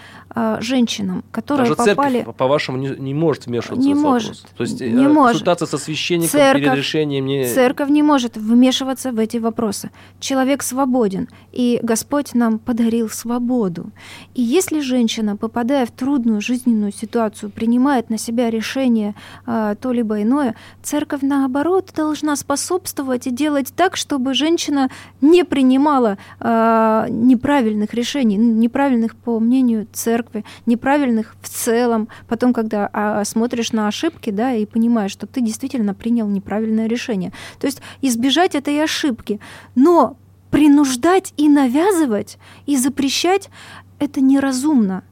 женщинам, 0.60 1.24
которые 1.30 1.74
Даже 1.74 1.76
попали... 1.76 2.18
церковь, 2.18 2.36
по-вашему, 2.36 2.78
не, 2.78 2.88
не 2.88 3.14
может 3.14 3.46
вмешиваться 3.46 3.86
не 3.86 3.94
в 3.94 3.98
может, 3.98 4.28
вопрос? 4.28 4.52
То 4.56 4.62
есть 4.64 4.80
не 4.80 5.08
может. 5.08 5.32
консультация 5.32 5.66
со 5.66 5.78
священником 5.78 6.30
церковь, 6.30 6.62
перед 6.62 6.74
решением 6.74 7.26
не... 7.26 7.46
Церковь 7.46 7.88
не 7.88 8.02
может 8.02 8.36
вмешиваться 8.36 9.12
в 9.12 9.18
эти 9.18 9.38
вопросы. 9.38 9.90
Человек 10.20 10.62
свободен, 10.62 11.28
и 11.52 11.80
Господь 11.82 12.34
нам 12.34 12.58
подарил 12.58 13.08
свободу. 13.08 13.92
И 14.34 14.42
если 14.42 14.80
женщина, 14.80 15.36
попадая 15.36 15.86
в 15.86 15.90
трудную 15.90 16.40
жизненную 16.40 16.92
ситуацию, 16.92 17.50
принимает 17.50 18.10
на 18.10 18.18
себя 18.18 18.50
решение 18.50 19.14
э, 19.46 19.74
то 19.80 19.92
либо 19.92 20.20
иное, 20.22 20.54
церковь, 20.82 21.22
наоборот, 21.22 21.92
должна 21.96 22.36
способствовать 22.36 23.26
и 23.26 23.30
делать 23.30 23.72
так, 23.74 23.96
чтобы 23.96 24.34
женщина 24.34 24.90
не 25.20 25.44
принимала 25.44 26.18
э, 26.40 27.06
неправильных 27.08 27.94
решений, 27.94 28.36
неправильных, 28.36 29.16
по 29.16 29.40
мнению 29.40 29.86
церкви, 29.92 30.25
церкви, 30.26 30.44
неправильных 30.66 31.36
в 31.40 31.48
целом. 31.48 32.08
Потом, 32.28 32.52
когда 32.52 32.88
а, 32.92 33.24
смотришь 33.24 33.72
на 33.72 33.88
ошибки, 33.88 34.30
да, 34.30 34.52
и 34.52 34.66
понимаешь, 34.66 35.12
что 35.12 35.26
ты 35.26 35.40
действительно 35.40 35.94
принял 35.94 36.28
неправильное 36.28 36.86
решение. 36.86 37.32
То 37.58 37.66
есть 37.66 37.80
избежать 38.02 38.54
этой 38.54 38.82
ошибки. 38.82 39.40
Но 39.74 40.16
принуждать 40.50 41.32
и 41.36 41.48
навязывать, 41.48 42.38
и 42.66 42.76
запрещать– 42.76 43.50
это 43.98 44.20
неразумно. 44.20 45.02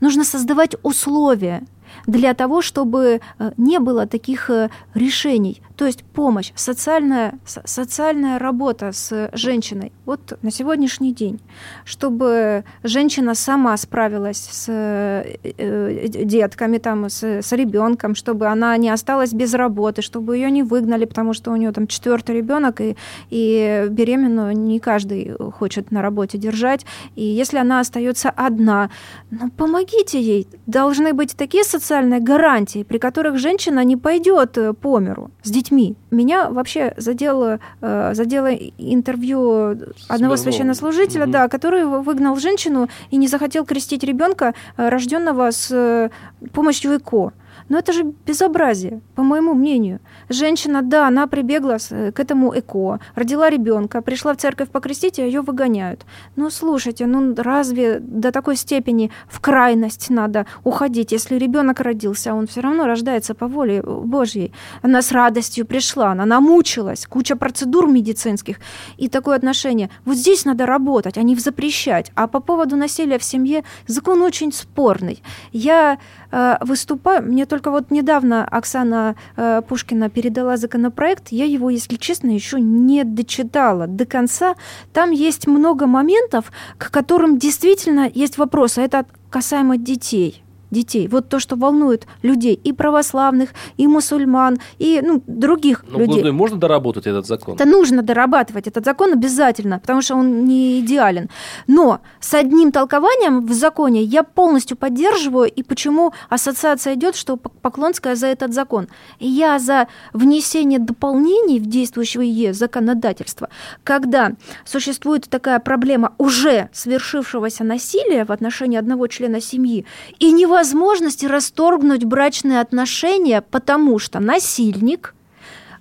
Нужно 0.00 0.24
создавать 0.24 0.76
условия 0.82 1.62
для 2.06 2.34
того, 2.34 2.62
чтобы 2.62 3.20
э, 3.38 3.52
не 3.56 3.78
было 3.78 4.06
таких 4.06 4.50
э, 4.50 4.70
решений. 4.94 5.62
То 5.76 5.84
есть 5.84 6.04
помощь, 6.04 6.52
социальная, 6.54 7.38
социальная 7.44 8.38
работа 8.38 8.92
с 8.92 9.28
женщиной. 9.34 9.92
Вот 10.06 10.38
на 10.40 10.50
сегодняшний 10.50 11.12
день, 11.12 11.38
чтобы 11.84 12.64
женщина 12.82 13.34
сама 13.34 13.76
справилась 13.76 14.38
с 14.38 14.66
э, 14.68 16.08
детками, 16.08 16.78
там, 16.78 17.10
с, 17.10 17.22
с 17.22 17.52
ребенком, 17.52 18.14
чтобы 18.14 18.46
она 18.46 18.74
не 18.78 18.88
осталась 18.88 19.34
без 19.34 19.52
работы, 19.52 20.00
чтобы 20.00 20.36
ее 20.36 20.50
не 20.50 20.62
выгнали, 20.62 21.04
потому 21.04 21.34
что 21.34 21.50
у 21.50 21.56
нее 21.56 21.72
там 21.72 21.86
четвертый 21.86 22.36
ребенок, 22.36 22.80
и, 22.80 22.96
и 23.28 23.86
беременную 23.90 24.56
не 24.56 24.80
каждый 24.80 25.36
хочет 25.58 25.90
на 25.90 26.00
работе 26.00 26.38
держать. 26.38 26.86
И 27.16 27.22
если 27.22 27.58
она 27.58 27.80
остается 27.80 28.30
одна, 28.30 28.88
ну 29.30 29.50
помогите 29.50 30.22
ей. 30.22 30.48
Должны 30.66 31.12
быть 31.12 31.36
такие 31.36 31.64
социальные 31.64 32.20
гарантии, 32.20 32.82
при 32.82 32.96
которых 32.96 33.36
женщина 33.38 33.84
не 33.84 33.96
пойдет 33.96 34.56
по 34.80 34.98
миру 35.00 35.30
с 35.42 35.50
детьми 35.50 35.65
детьми. 35.66 35.96
Меня 36.10 36.48
вообще 36.48 36.94
задело, 36.96 37.58
э, 37.80 38.14
задело 38.14 38.48
интервью 38.78 39.70
одного 40.08 40.36
Смирнова. 40.36 40.36
священнослужителя, 40.36 41.24
угу. 41.24 41.32
да, 41.32 41.48
который 41.48 41.84
выгнал 41.84 42.36
женщину 42.36 42.88
и 43.10 43.16
не 43.16 43.28
захотел 43.28 43.64
крестить 43.64 44.04
ребенка, 44.04 44.54
э, 44.76 44.88
рожденного 44.88 45.50
с 45.50 45.70
э, 45.70 46.10
помощью 46.52 46.96
ЭКО. 46.96 47.32
Но 47.68 47.78
это 47.78 47.92
же 47.92 48.04
безобразие, 48.26 49.00
по 49.14 49.22
моему 49.22 49.54
мнению. 49.54 49.98
Женщина, 50.28 50.82
да, 50.82 51.06
она 51.06 51.26
прибегла 51.26 51.78
к 51.78 52.18
этому 52.18 52.52
ЭКО, 52.58 53.00
родила 53.14 53.48
ребенка, 53.48 54.02
пришла 54.02 54.34
в 54.34 54.38
церковь 54.38 54.70
покрестить, 54.70 55.18
а 55.18 55.22
ее 55.22 55.40
выгоняют. 55.40 56.04
Ну, 56.36 56.50
слушайте, 56.50 57.06
ну 57.06 57.34
разве 57.36 58.00
до 58.00 58.32
такой 58.32 58.56
степени 58.56 59.10
в 59.28 59.40
крайность 59.40 60.10
надо 60.10 60.46
уходить, 60.64 61.12
если 61.12 61.36
ребенок 61.36 61.80
родился, 61.80 62.34
он 62.34 62.46
все 62.46 62.60
равно 62.60 62.86
рождается 62.86 63.34
по 63.34 63.46
воле 63.46 63.82
Божьей. 63.82 64.52
Она 64.82 65.02
с 65.02 65.12
радостью 65.12 65.64
пришла, 65.66 66.12
она 66.12 66.26
намучилась, 66.26 67.06
куча 67.06 67.36
процедур 67.36 67.88
медицинских 67.88 68.56
и 68.96 69.08
такое 69.08 69.36
отношение. 69.36 69.90
Вот 70.04 70.16
здесь 70.16 70.44
надо 70.44 70.66
работать, 70.66 71.18
а 71.18 71.22
не 71.22 71.36
запрещать. 71.36 72.10
А 72.14 72.26
по 72.26 72.40
поводу 72.40 72.76
насилия 72.76 73.18
в 73.18 73.24
семье 73.24 73.62
закон 73.86 74.22
очень 74.22 74.52
спорный. 74.52 75.22
Я 75.52 75.98
э, 76.32 76.56
выступаю, 76.62 77.22
мне 77.22 77.46
только 77.46 77.70
вот 77.70 77.90
недавно 77.90 78.44
Оксана 78.44 79.14
э, 79.36 79.62
Пушкина 79.68 80.10
передала 80.16 80.56
законопроект, 80.56 81.28
я 81.30 81.44
его, 81.44 81.68
если 81.68 81.96
честно, 81.96 82.30
еще 82.30 82.58
не 82.58 83.04
дочитала 83.04 83.86
до 83.86 84.06
конца. 84.06 84.54
Там 84.94 85.10
есть 85.10 85.46
много 85.46 85.86
моментов, 85.86 86.50
к 86.78 86.90
которым 86.90 87.38
действительно 87.38 88.10
есть 88.14 88.38
вопросы. 88.38 88.80
Это 88.80 89.04
касаемо 89.28 89.76
детей 89.76 90.42
детей. 90.70 91.08
Вот 91.08 91.28
то, 91.28 91.38
что 91.38 91.56
волнует 91.56 92.06
людей 92.22 92.54
и 92.54 92.72
православных, 92.72 93.50
и 93.76 93.86
мусульман, 93.86 94.58
и 94.78 95.00
ну, 95.02 95.22
других 95.26 95.84
Но, 95.88 96.00
людей. 96.00 96.22
Но 96.22 96.32
можно 96.32 96.58
доработать 96.58 97.06
этот 97.06 97.26
закон? 97.26 97.54
Это 97.54 97.64
нужно 97.64 98.02
дорабатывать 98.02 98.66
этот 98.66 98.84
закон 98.84 99.12
обязательно, 99.12 99.78
потому 99.78 100.02
что 100.02 100.16
он 100.16 100.44
не 100.44 100.80
идеален. 100.80 101.28
Но 101.66 102.00
с 102.20 102.34
одним 102.34 102.72
толкованием 102.72 103.46
в 103.46 103.52
законе 103.52 104.02
я 104.02 104.22
полностью 104.22 104.76
поддерживаю, 104.76 105.50
и 105.50 105.62
почему 105.62 106.12
ассоциация 106.28 106.94
идет, 106.94 107.16
что 107.16 107.36
Поклонская 107.36 108.14
за 108.14 108.28
этот 108.28 108.54
закон. 108.54 108.88
Я 109.18 109.58
за 109.58 109.88
внесение 110.12 110.78
дополнений 110.78 111.58
в 111.58 111.66
действующее 111.66 112.52
законодательство, 112.52 113.48
когда 113.84 114.32
существует 114.64 115.28
такая 115.28 115.58
проблема 115.58 116.12
уже 116.18 116.68
свершившегося 116.72 117.64
насилия 117.64 118.24
в 118.24 118.32
отношении 118.32 118.78
одного 118.78 119.06
члена 119.08 119.40
семьи, 119.40 119.84
и 120.18 120.32
невозможно 120.32 120.55
невозможности 120.56 121.26
расторгнуть 121.26 122.04
брачные 122.04 122.60
отношения, 122.60 123.42
потому 123.42 123.98
что 123.98 124.20
насильник 124.20 125.14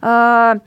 а, 0.01 0.57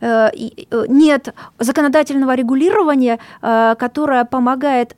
э, 0.00 0.30
э, 0.34 0.84
нет 0.88 1.34
законодательного 1.58 2.34
регулирования, 2.34 3.20
э, 3.40 3.76
которое 3.78 4.24
помогает 4.24 4.96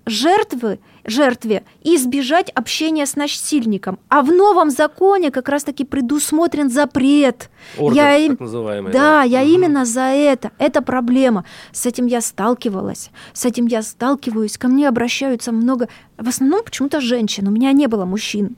жертве, 1.04 1.34
жертве 1.34 1.64
избежать 1.82 2.50
общения 2.50 3.06
с 3.06 3.16
насильником. 3.16 3.98
А 4.08 4.22
в 4.22 4.32
новом 4.32 4.70
законе 4.70 5.30
как 5.30 5.48
раз-таки 5.48 5.84
предусмотрен 5.84 6.70
запрет. 6.70 7.50
Ордер, 7.78 8.02
я, 8.02 8.28
так 8.28 8.40
называемый. 8.40 8.92
Да, 8.92 8.98
да. 8.98 9.22
я 9.22 9.42
угу. 9.42 9.48
именно 9.48 9.84
за 9.84 10.00
это. 10.00 10.50
Это 10.58 10.82
проблема. 10.82 11.44
С 11.72 11.86
этим 11.86 12.06
я 12.06 12.20
сталкивалась. 12.20 13.10
С 13.32 13.44
этим 13.44 13.66
я 13.66 13.82
сталкиваюсь. 13.82 14.58
Ко 14.58 14.68
мне 14.68 14.88
обращаются 14.88 15.52
много... 15.52 15.88
В 16.16 16.28
основном 16.28 16.62
почему-то 16.64 17.00
женщин. 17.00 17.48
У 17.48 17.50
меня 17.50 17.72
не 17.72 17.86
было 17.86 18.04
мужчин. 18.04 18.56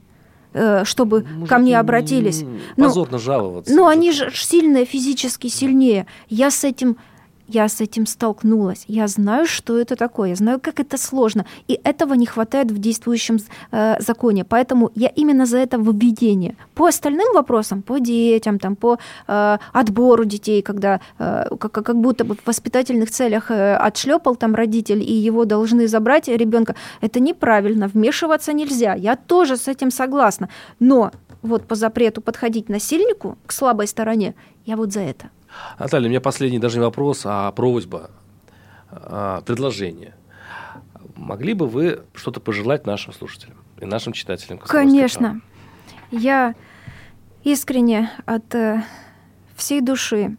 Э, 0.53 0.83
чтобы 0.85 1.23
Может, 1.23 1.49
ко 1.49 1.57
мне 1.57 1.79
обратились. 1.79 2.43
Позорно 2.75 3.13
но, 3.13 3.17
жаловаться. 3.17 3.73
Ну, 3.73 3.87
они 3.87 4.11
же 4.11 4.31
сильные, 4.33 4.85
физически 4.85 5.47
сильнее. 5.47 6.07
Я 6.29 6.51
с 6.51 6.63
этим 6.63 6.97
я 7.47 7.67
с 7.69 7.81
этим 7.81 8.05
столкнулась. 8.05 8.83
Я 8.87 9.07
знаю, 9.07 9.45
что 9.45 9.77
это 9.77 9.95
такое. 9.95 10.29
Я 10.29 10.35
знаю, 10.35 10.59
как 10.59 10.79
это 10.79 10.97
сложно. 10.97 11.45
И 11.67 11.79
этого 11.83 12.13
не 12.13 12.25
хватает 12.25 12.71
в 12.71 12.77
действующем 12.77 13.37
э, 13.71 13.95
законе. 13.99 14.43
Поэтому 14.43 14.91
я 14.95 15.07
именно 15.07 15.45
за 15.45 15.57
это 15.57 15.77
введение. 15.77 16.55
По 16.75 16.87
остальным 16.87 17.33
вопросам, 17.33 17.81
по 17.81 17.99
детям, 17.99 18.59
там, 18.59 18.75
по 18.75 18.99
э, 19.27 19.57
отбору 19.73 20.25
детей, 20.25 20.61
когда 20.61 20.99
э, 21.19 21.45
как, 21.59 21.71
как 21.71 21.95
будто 21.95 22.25
бы 22.25 22.35
в 22.35 22.45
воспитательных 22.45 23.11
целях 23.11 23.49
э, 23.49 23.75
отшлепал 23.75 24.35
там 24.35 24.55
родитель, 24.55 25.01
и 25.01 25.13
его 25.13 25.45
должны 25.45 25.87
забрать 25.87 26.27
ребенка, 26.27 26.75
это 27.01 27.19
неправильно. 27.19 27.87
Вмешиваться 27.87 28.53
нельзя. 28.53 28.93
Я 28.93 29.15
тоже 29.15 29.55
с 29.55 29.67
этим 29.67 29.91
согласна. 29.91 30.49
Но 30.79 31.11
вот 31.41 31.65
по 31.67 31.75
запрету 31.75 32.21
подходить 32.21 32.69
насильнику 32.69 33.37
к 33.45 33.51
слабой 33.53 33.87
стороне, 33.87 34.35
я 34.65 34.75
вот 34.75 34.91
за 34.91 35.01
это. 35.01 35.29
Наталья, 35.79 36.07
у 36.07 36.09
меня 36.09 36.21
последний 36.21 36.59
даже 36.59 36.77
не 36.77 36.83
вопрос, 36.83 37.21
а 37.25 37.51
просьба, 37.51 38.11
а, 38.89 39.41
предложение. 39.41 40.15
Могли 41.15 41.53
бы 41.53 41.67
вы 41.67 42.01
что-то 42.13 42.39
пожелать 42.39 42.85
нашим 42.85 43.13
слушателям 43.13 43.57
и 43.79 43.85
нашим 43.85 44.13
читателям? 44.13 44.59
Конечно. 44.59 45.41
Я 46.11 46.55
искренне 47.43 48.11
от 48.25 48.53
э, 48.55 48.83
всей 49.55 49.81
души 49.81 50.37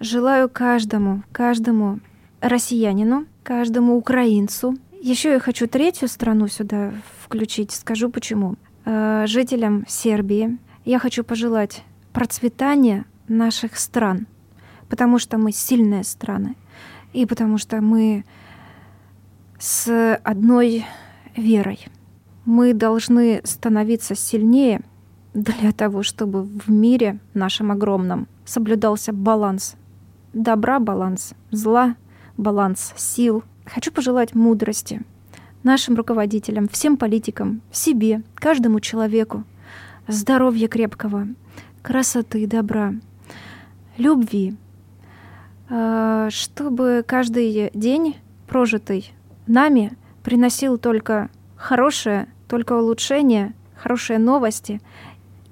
желаю 0.00 0.48
каждому, 0.48 1.22
каждому 1.32 2.00
россиянину, 2.40 3.26
каждому 3.42 3.96
украинцу. 3.96 4.76
Еще 5.00 5.32
я 5.32 5.40
хочу 5.40 5.66
третью 5.66 6.08
страну 6.08 6.48
сюда 6.48 6.92
включить. 7.24 7.72
Скажу 7.72 8.10
почему. 8.10 8.56
Э, 8.84 9.24
жителям 9.26 9.84
Сербии 9.88 10.58
я 10.84 10.98
хочу 10.98 11.24
пожелать 11.24 11.82
процветания 12.12 13.04
наших 13.28 13.78
стран, 13.78 14.26
потому 14.92 15.18
что 15.18 15.38
мы 15.38 15.52
сильные 15.52 16.04
страны, 16.04 16.54
и 17.14 17.24
потому 17.24 17.56
что 17.56 17.80
мы 17.80 18.26
с 19.58 20.18
одной 20.22 20.84
верой. 21.34 21.88
Мы 22.44 22.74
должны 22.74 23.40
становиться 23.42 24.14
сильнее 24.14 24.82
для 25.32 25.72
того, 25.72 26.02
чтобы 26.02 26.42
в 26.42 26.68
мире 26.70 27.20
нашем 27.32 27.72
огромном 27.72 28.28
соблюдался 28.44 29.14
баланс. 29.14 29.76
Добра 30.34 30.78
баланс, 30.78 31.32
зла 31.50 31.96
баланс, 32.36 32.92
сил. 32.98 33.44
Хочу 33.64 33.92
пожелать 33.92 34.34
мудрости 34.34 35.00
нашим 35.62 35.94
руководителям, 35.94 36.68
всем 36.68 36.98
политикам, 36.98 37.62
себе, 37.72 38.24
каждому 38.34 38.78
человеку, 38.80 39.44
здоровья 40.06 40.68
крепкого, 40.68 41.28
красоты, 41.80 42.46
добра, 42.46 42.92
любви, 43.96 44.54
чтобы 46.30 47.02
каждый 47.06 47.70
день, 47.72 48.16
прожитый 48.46 49.12
нами, 49.46 49.92
приносил 50.22 50.78
только 50.78 51.30
хорошее, 51.56 52.28
только 52.48 52.74
улучшение, 52.74 53.54
хорошие 53.76 54.18
новости 54.18 54.80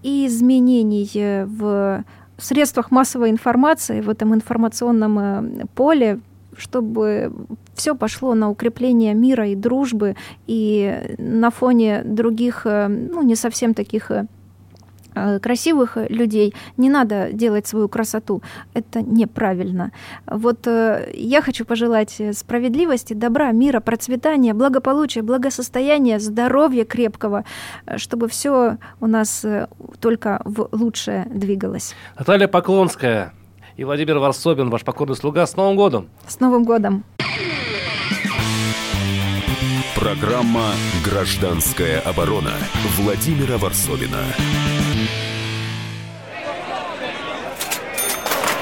и 0.02 0.26
изменения 0.26 1.46
в 1.46 2.04
средствах 2.38 2.90
массовой 2.90 3.30
информации, 3.30 4.00
в 4.00 4.09
этом 4.09 4.35
информационном 4.35 5.18
э, 5.18 5.66
поле, 5.74 6.20
чтобы 6.56 7.33
все 7.74 7.94
пошло 7.94 8.35
на 8.35 8.50
укрепление 8.50 9.14
мира 9.14 9.48
и 9.48 9.54
дружбы, 9.54 10.16
и 10.46 11.14
на 11.18 11.50
фоне 11.50 12.02
других, 12.04 12.62
э, 12.64 12.88
ну, 12.88 13.22
не 13.22 13.37
совсем 13.37 13.74
таких 13.74 14.11
Э, 14.11 14.24
красивых 15.14 15.96
людей, 16.09 16.55
не 16.77 16.90
надо 16.90 17.33
делать 17.33 17.66
свою 17.66 17.88
красоту. 17.88 18.42
Это 18.75 19.03
неправильно. 19.03 19.92
Вот 20.27 20.66
э, 20.66 21.11
я 21.14 21.42
хочу 21.42 21.64
пожелать 21.64 22.20
справедливости, 22.33 23.14
добра, 23.14 23.53
мира, 23.53 23.81
процветания, 23.81 24.55
благополучия, 24.55 25.23
благосостояния, 25.23 26.18
здоровья 26.18 26.85
крепкого, 26.85 27.44
э, 27.87 27.99
чтобы 27.99 28.29
все 28.29 28.79
у 29.01 29.07
нас 29.07 29.44
только 30.01 30.40
в 30.44 30.68
лучшее 30.73 31.27
двигалось. 31.31 31.94
Наталья 32.18 32.49
Поклонская 32.49 33.33
и 33.77 33.85
Владимир 33.85 34.18
Варсобин, 34.18 34.70
ваш 34.70 34.84
покорный 34.84 35.16
слуга. 35.16 35.47
С 35.47 35.57
Новым 35.57 35.76
годом! 35.76 36.09
С 36.26 36.41
Новым 36.41 36.64
годом! 36.64 37.05
Программа 39.95 40.72
«Гражданская 41.05 42.01
оборона» 42.01 42.53
Владимира 42.97 43.59
Варсовина. 43.59 44.24